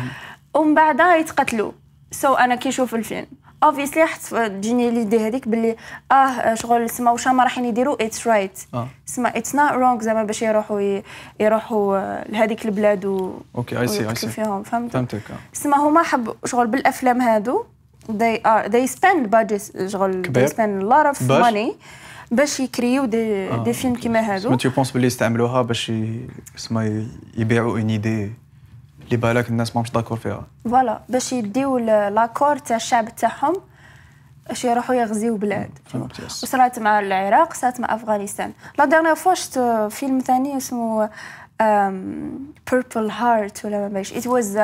ومن 0.54 0.74
بعدها 0.74 1.16
يتقتلوا 1.16 1.72
so 2.10 2.34
أنا 2.34 2.54
كي 2.54 2.68
نشوف 2.68 2.94
الفيلم. 2.94 3.26
obviously 3.64 4.02
راح 4.02 4.16
تجيني 4.16 4.90
l'idée 4.90 5.26
هذيك 5.26 5.48
باللي 5.48 5.76
آه 6.12 6.54
شغل 6.54 6.90
سما 6.90 7.10
واش 7.10 7.28
هما 7.28 7.42
رايحين 7.42 7.64
يديروا 7.64 8.06
it's 8.06 8.26
right 8.28 8.58
آه. 8.74 8.88
سما 9.06 9.28
it's 9.38 9.54
not 9.54 9.72
wrong 9.72 10.00
زعما 10.00 10.22
باش 10.22 10.42
يروحوا 10.42 11.00
يروحوا 11.40 11.98
آه، 11.98 12.28
لهذيك 12.28 12.66
البلاد 12.66 13.04
و 13.04 13.32
okay 13.56 13.80
I 13.80 13.86
see 13.86 14.08
I 14.08 14.14
see 14.14 14.28
فيهم 14.28 14.62
فهمت 14.62 14.92
فهمتك 14.92 15.30
آه. 15.30 15.36
سما 15.52 15.76
هما 15.76 16.02
حبوا 16.02 16.34
شغل 16.44 16.66
بالأفلام 16.66 17.20
هادو. 17.20 17.64
They 18.08 18.38
are 18.46 18.68
they 18.68 18.86
spend 18.96 19.26
budgets 19.30 19.86
شغل 19.86 20.22
they 20.26 20.50
spend 20.50 20.82
a 20.82 20.86
lot 20.86 21.16
of 21.16 21.22
باش؟ 21.22 21.44
money 21.44 21.74
باش 22.30 22.60
يكريو 22.60 23.04
des, 23.04 23.48
آه، 23.48 23.64
des 23.64 23.72
films 23.72 23.94
كيما 23.94 24.20
هادو. 24.34 24.54
تو 24.56 24.70
je 24.70 24.76
pense 24.76 24.90
بلي 24.90 25.06
يستعملوها 25.06 25.62
باش 25.62 25.92
تسمى 26.56 27.06
يبيعوا 27.36 27.72
une 27.72 27.88
idée 27.90 28.32
اللي 29.08 29.16
بالك 29.16 29.48
الناس 29.48 29.76
ماهمش 29.76 29.90
d'accord 29.90 30.18
فيها. 30.18 30.46
voilà 30.64 31.00
باش 31.08 31.32
يديو 31.32 31.78
l'accord 31.78 32.58
تاع 32.58 32.76
الشعب 32.76 33.16
تاعهم 33.16 33.54
باش 34.48 34.64
يروحوا 34.64 34.94
يغزيو 34.94 35.36
بلاد. 35.36 35.70
yes 36.26 36.44
وصرات 36.44 36.78
مع 36.78 37.00
العراق 37.00 37.54
صارت 37.54 37.80
مع 37.80 37.94
أفغانستان. 37.94 38.52
la 38.78 38.84
dernière 38.84 39.14
fois 39.14 39.34
شفت 39.34 39.58
فيلم 39.90 40.18
ثاني 40.18 40.56
اسمه 40.56 41.10
Purple 42.70 43.10
Hearts 43.10 43.64
ولا 43.64 43.78
ما 43.78 43.88
باش 43.88 44.12
it 44.12 44.26
was 44.26 44.56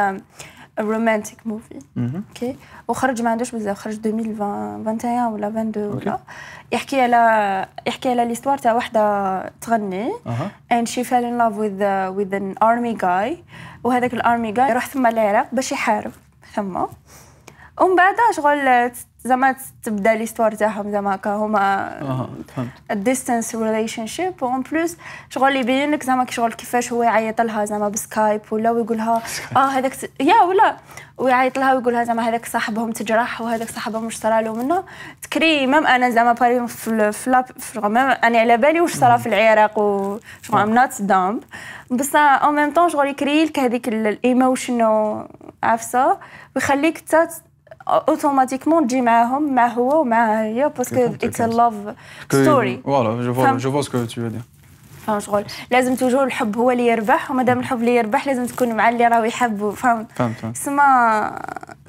romantic 0.80 1.46
movie. 1.46 1.78
OK 1.98 2.56
وخرج 2.88 3.22
ما 3.22 3.30
عندوش 3.30 3.50
بزاف 3.54 3.78
خرج 3.78 3.98
2021 4.06 5.32
ولا 5.32 5.48
22 5.48 5.92
OK. 5.92 6.08
ولا 6.08 6.18
يحكي 6.72 7.00
على 7.00 7.66
يحكي 7.86 8.10
على 8.10 8.24
l'histoire 8.24 8.58
تاع 8.58 8.72
وحده 8.72 9.52
تغني 9.60 10.12
she 10.84 11.04
fell 11.04 11.24
in 11.24 11.38
love 11.38 11.56
with 11.56 11.80
uh, 11.80 12.10
with 12.18 12.34
an 12.40 12.64
army 12.64 12.94
guy. 13.02 13.38
وهذاك 13.84 14.14
ال 14.14 14.22
army 14.22 14.52
guy 14.52 14.72
راح 14.72 14.86
ثم 14.86 15.06
العراق 15.06 15.48
باش 15.52 15.72
يحارب. 15.72 16.12
ثم. 16.54 16.76
ومن 17.80 17.96
بعد 17.96 18.14
شغل 18.36 18.92
زعما 19.26 19.56
تبدا 19.82 20.14
l'histoire 20.14 20.52
تاعهم 20.54 20.90
زعما 20.90 21.14
هكا 21.14 21.30
هما 21.34 21.90
ال 22.90 22.98
distance 22.98 23.54
relationship 23.54 24.42
و 24.42 24.48
en 24.48 24.60
plus 24.62 24.96
شغل 25.30 25.56
يبين 25.56 25.90
لك 25.90 26.02
زعما 26.02 26.26
شغل 26.30 26.52
كيفاش 26.52 26.92
هو 26.92 27.02
يعيط 27.02 27.40
لها 27.40 27.64
زعما 27.64 27.88
ب 27.88 27.97
Skype 27.97 28.40
ولا 28.50 28.70
ويقول 28.70 28.96
لها 28.96 29.22
آه 29.56 29.58
هذاك 29.66 29.94
س- 29.94 30.06
يا 30.20 30.42
ولا 30.42 30.76
ويعيط 31.18 31.58
لها 31.58 31.74
ويقول 31.74 31.92
لها 31.92 32.04
زعما 32.04 32.28
هذاك 32.28 32.46
صاحبهم 32.46 32.92
تجرح 32.92 33.40
وهذاك 33.40 33.68
صاحبهم 33.70 34.04
واش 34.04 34.16
صرا 34.16 34.40
له 34.40 34.52
منه 34.54 34.84
تكري 35.22 35.66
même 35.66 35.86
أنا 35.86 36.10
زعما 36.10 36.32
باري 36.32 36.68
في 36.68 36.88
ال- 36.88 37.12
في 37.12 37.30
لاب 37.30 37.44
في- 37.58 37.80
même 37.80 37.96
أنا 38.24 38.38
على 38.38 38.56
بالي 38.56 38.80
واش 38.80 38.94
صرا 38.94 39.16
في 39.16 39.26
العراق 39.28 39.78
وشغل 39.78 40.60
I'm 40.60 40.74
not 40.74 41.02
dumb 41.02 41.42
بس 41.90 42.16
en 42.16 42.54
même 42.54 42.72
temps 42.72 42.88
شغل 42.88 43.06
يكري 43.08 43.44
لك 43.44 43.58
هذيك 43.58 43.88
ال 43.88 44.00
emotion 44.00 44.82
عفسه 45.62 46.18
ويخليك 46.56 46.98
تا 46.98 47.28
automatiquement 47.88 48.86
تجي 48.86 49.00
معاهم 49.00 49.54
مع 49.54 49.66
هو 49.66 50.00
ومع 50.00 50.42
هي 50.42 50.72
parce 50.78 50.95
que 50.95 51.04
it's. 51.04 51.40
love 51.40 51.74
story 52.32 52.80
voilà 52.84 53.22
je 53.22 53.34
vois. 53.34 53.56
je 53.56 53.72
vois 53.72 53.82
ce 53.82 53.91
que 53.91 54.04
tu 54.04 54.28
veux 54.28 54.34
dire 54.34 54.40
فاهم 55.06 55.20
شغل 55.20 55.44
لازم 55.70 55.94
toujours 55.94 56.24
الحب 56.24 56.56
هو 56.58 56.70
اللي 56.70 56.86
يربح 56.86 57.30
ومادام 57.30 57.58
الحب 57.58 57.80
اللي 57.80 57.96
يربح 57.96 58.26
لازم 58.26 58.46
تكون 58.46 58.74
مع 58.76 58.88
اللي 58.88 59.08
راهو 59.08 59.24
يحب 59.24 59.70
فهمت 59.70 60.12
فهمت 60.14 60.56
سما 60.56 61.42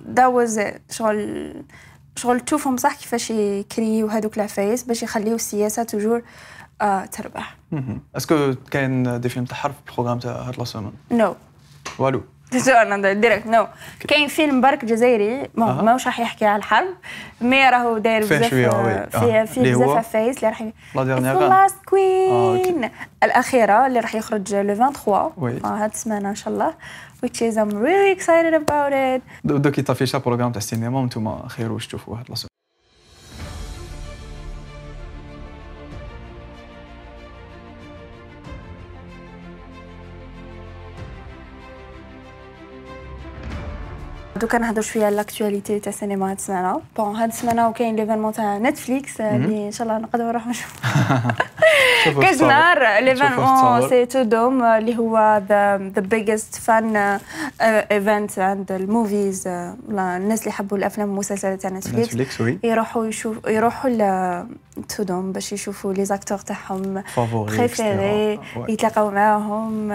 داوز 0.05 0.59
شغل 0.91 1.53
شغل 2.15 2.39
تشوفهم 2.39 2.77
صح 2.77 2.95
كيفاش 2.95 3.31
يكريو 3.31 4.07
هذوك 4.07 4.37
العفايس 4.37 4.83
باش 4.83 5.03
يخليو 5.03 5.35
السياسة 5.35 5.83
toujours 5.83 6.21
آه 6.81 7.05
تربح. 7.05 7.55
est-ce 8.15 8.41
que 8.41 8.53
كاين 8.71 9.21
des 9.21 9.29
films 9.29 9.45
تاع 9.45 9.57
حرب 9.57 9.73
في 9.73 9.91
ال 9.91 9.94
programme 9.94 10.19
تاع 10.19 10.31
هاد 10.31 10.59
la 10.59 10.63
semaine 10.65 10.93
non 11.11 11.35
والو 11.99 12.21
direct 13.21 13.47
non 13.47 13.67
كاين 14.07 14.27
فيلم 14.27 14.61
برك 14.61 14.85
جزائري. 14.85 15.49
ماهوش 15.55 16.05
راح 16.05 16.19
يحكي 16.19 16.45
على 16.45 16.57
الحرب 16.59 16.87
mais 17.41 17.69
راهو 17.69 17.97
داير 17.97 18.21
فيه 18.21 18.37
بزاف 18.37 18.53
oui. 18.53 18.65
آه،. 18.67 19.05
فيه 19.19 19.43
فيه 19.43 19.75
بزاف؟ 19.75 19.89
عفايس 19.89 20.37
اللي 20.37 20.49
راح 20.49 20.61
ي- 20.61 20.73
لا 20.95 21.01
It's 21.01 21.05
ديرنيير 21.05 21.33
the 21.35 21.37
غان 21.37 21.67
last 21.67 21.71
queen 21.71 22.31
أوكي. 22.31 22.89
الأخيرة 23.23 23.87
اللي 23.87 23.99
راح 23.99 24.15
يخرج 24.15 24.55
لو 24.55 24.75
23 24.75 25.31
وي. 25.37 25.59
آه، 25.63 25.67
هاد 25.67 25.91
السمانة 25.91 26.29
إن 26.29 26.35
شاء 26.35 26.53
الله 26.53 26.73
which 27.25 27.37
is 27.39 27.55
I'm 27.57 27.71
really 27.73 28.19
excited 28.19 28.53
about 28.61 28.93
it 28.93 29.21
دوكي 29.43 29.81
طافيشا 29.81 30.17
بروغرام 30.17 30.51
تاع 30.51 30.57
السينما 30.59 30.99
وأنتم 30.99 31.47
خير 31.47 31.71
واش 31.71 31.87
تشوفوا 31.87 32.17
هاد 32.17 32.25
لا 32.29 32.35
دوكا 44.41 44.57
نهضر 44.57 44.81
شوية 44.81 45.05
على 45.05 45.15
لاكتواليتي 45.15 45.79
تاع 45.79 45.93
السينما 45.93 46.31
هاد 46.31 46.37
السمانه 46.37 46.81
بون 46.97 47.15
هاد 47.15 47.29
السمانه 47.29 47.69
وكاين 47.69 47.95
ليفينمون 47.95 48.33
تاع 48.33 48.57
نتفليكس 48.57 49.21
اللي 49.21 49.67
إن 49.67 49.71
شاء 49.71 49.87
الله 49.87 49.97
نقدر 49.97 50.23
نروح 50.23 50.47
نشوف 50.47 50.73
شوفوا 52.05 52.23
كاش. 52.23 52.41
نهار 52.41 52.99
l'événement. 53.03 53.89
c'est 53.89 54.23
Tudum 54.23 54.63
اللي 54.63 54.97
هو 54.97 55.41
the 55.49 55.77
biggest 55.77 56.55
fan 56.55 57.19
event 57.61 58.39
عند 58.39 58.71
ال 58.71 58.82
movies 58.82 59.47
الناس 59.47 60.39
اللي 60.39 60.49
يحبوا 60.49 60.77
الأفلام 60.77 61.09
والمسلسلات 61.09 61.61
تاع 61.61 61.69
Netflix 61.71 62.41
يروحوا 62.63 63.05
يشوف 63.05 63.37
يروحوا 63.47 63.89
ل 63.89 64.45
Tudum 64.97 65.31
باش 65.31 65.53
يشوفوا 65.53 65.93
les 65.93 66.05
acteurs 66.05 66.37
تاعهم 66.37 67.03
préférés 67.17 68.39
يتلاقاو 68.69 69.11
معاهم 69.11 69.89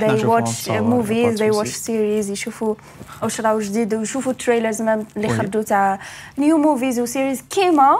they 0.00 0.02
نشوفوهم 0.04 0.44
watch 0.44 0.48
تصاور، 0.48 1.02
movies 1.02 1.36
they 1.38 1.42
pas 1.42 1.52
de 1.52 1.56
watch 1.56 1.72
souci. 1.74 1.86
series 1.86 2.30
يشوفوا 2.30 2.74
واش 3.22 3.40
راهو 3.40 3.58
جديد. 3.60 3.79
ويشوفوا 3.94 4.32
trailers 4.32 4.80
اللي 4.82 5.28
Oui. 5.28 5.30
خرجوا 5.30 5.62
تاع 5.62 5.98
new 6.38 6.58
movies 6.58 7.00
و 7.00 7.06
series 7.06 7.42
كيما 7.50 7.98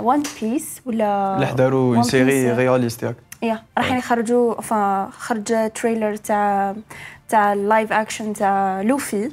One 0.00 0.22
Piece 0.42 0.80
ولا 0.86 1.34
اللي 1.34 1.46
حضروا 1.46 1.96
une 1.96 2.02
série. 2.02 2.52
réaliste 2.52 3.02
ياك. 3.02 3.16
يا 3.42 3.62
راح 3.78 3.92
يخرجوا 3.92 4.60
فا 4.60 5.08
خرج 5.18 5.70
trailer 5.74 6.16
تاع 6.16 6.74
تاع 7.28 7.52
ال 7.52 7.60
live 7.60 7.92
action 7.92 8.32
تاع 8.32 8.80
لوفي 8.82 9.30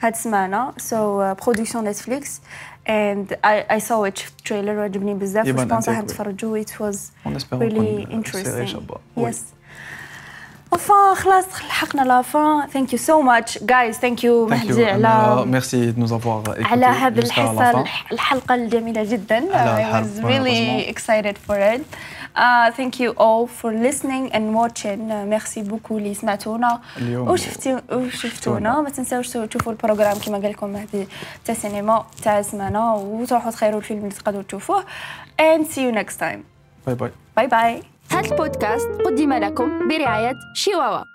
هاد 0.00 0.12
السمانه 0.12 0.72
sous 0.76 1.34
production 1.34 1.84
Netflix 1.84 2.40
and 2.88 3.32
I, 3.46 3.74
I 3.76 3.78
saw 3.88 4.10
it 4.10 4.18
شفت 4.18 4.32
trailer 4.46 4.78
وعجبني 4.78 5.14
بزاف 5.14 5.46
و 5.46 5.51
je 5.51 5.62
pense 5.62 5.88
راح. 5.88 5.98
نتفرجوا 5.98 6.62
it 6.64 6.68
was 6.68 6.96
really 7.24 7.46
série 7.50 8.22
interesting. 8.22 8.64
شابة. 8.64 8.96
oui. 9.16 9.32
yes 9.32 9.36
وفا 10.72 11.14
خلاص 11.14 11.44
لحقنا 11.68 12.02
la 12.02 12.22
fin 12.22 12.66
thank 12.72 12.92
you 12.92 12.98
so 12.98 13.20
much 13.22 13.58
guys 13.62 13.96
thank 13.98 14.24
you 14.24 14.48
Thank 14.48 14.52
you, 14.52 14.56
مهدي. 14.68 14.84
على 14.86 15.44
de 15.94 16.00
nous 16.00 16.12
avoir 16.12 16.54
écoutés 16.58 16.64
على 16.72 16.86
هذه 16.86 17.20
jusqu'à 17.20 17.26
la 17.36 17.38
الحصة 17.38 17.72
fin. 17.72 17.76
الح- 17.76 18.12
الحلقة 18.12 18.54
الجميلة 18.54 19.04
جدا. 19.04 19.40
I 19.40 20.02
was 20.04 20.22
really 20.24 20.88
excited 20.94 21.36
for 21.48 21.56
it. 21.74 21.82
Uh, 22.36 22.70
thank 22.78 22.94
you 23.00 23.10
all 23.24 23.46
for 23.60 23.70
listening 23.86 24.24
and 24.36 24.44
watching. 24.60 25.00
Uh, 25.10 25.24
merci 25.34 25.60
beaucoup 25.70 25.92
اللي 25.92 26.14
سمعتونا 26.14 26.80
وشفتي 27.14 27.78
وشفتونا 27.92 28.80
ما 28.80 28.90
تنساوش 28.90 29.28
تشوفوا 29.28 29.72
ال 29.72 29.77
programme 29.77 30.18
كما 30.18 30.38
قال 30.38 30.50
لكم 30.50 30.68
مهدي 30.68 31.06
تاع 31.44 31.54
سينما 31.54 32.04
تاع 32.22 32.38
السمانة 32.38 32.94
وتروحوا 32.94 33.50
تخيروا 33.50 33.78
الفيلم 33.78 33.98
اللي 34.00 34.10
تقدروا 34.14 34.42
تشوفوه. 34.42 34.84
And 35.40 35.64
see 35.66 35.80
you 35.80 35.94
next 35.98 36.18
time. 36.20 36.38
bye 36.86 36.94
bye 36.94 37.10
bye 37.36 37.46
bye 37.46 37.82
هذا 38.10 38.30
البودكاست 38.32 38.88
قدم 39.04 39.32
لكم 39.32 39.88
برعاية 39.88 40.36
شيواوا 40.54 41.13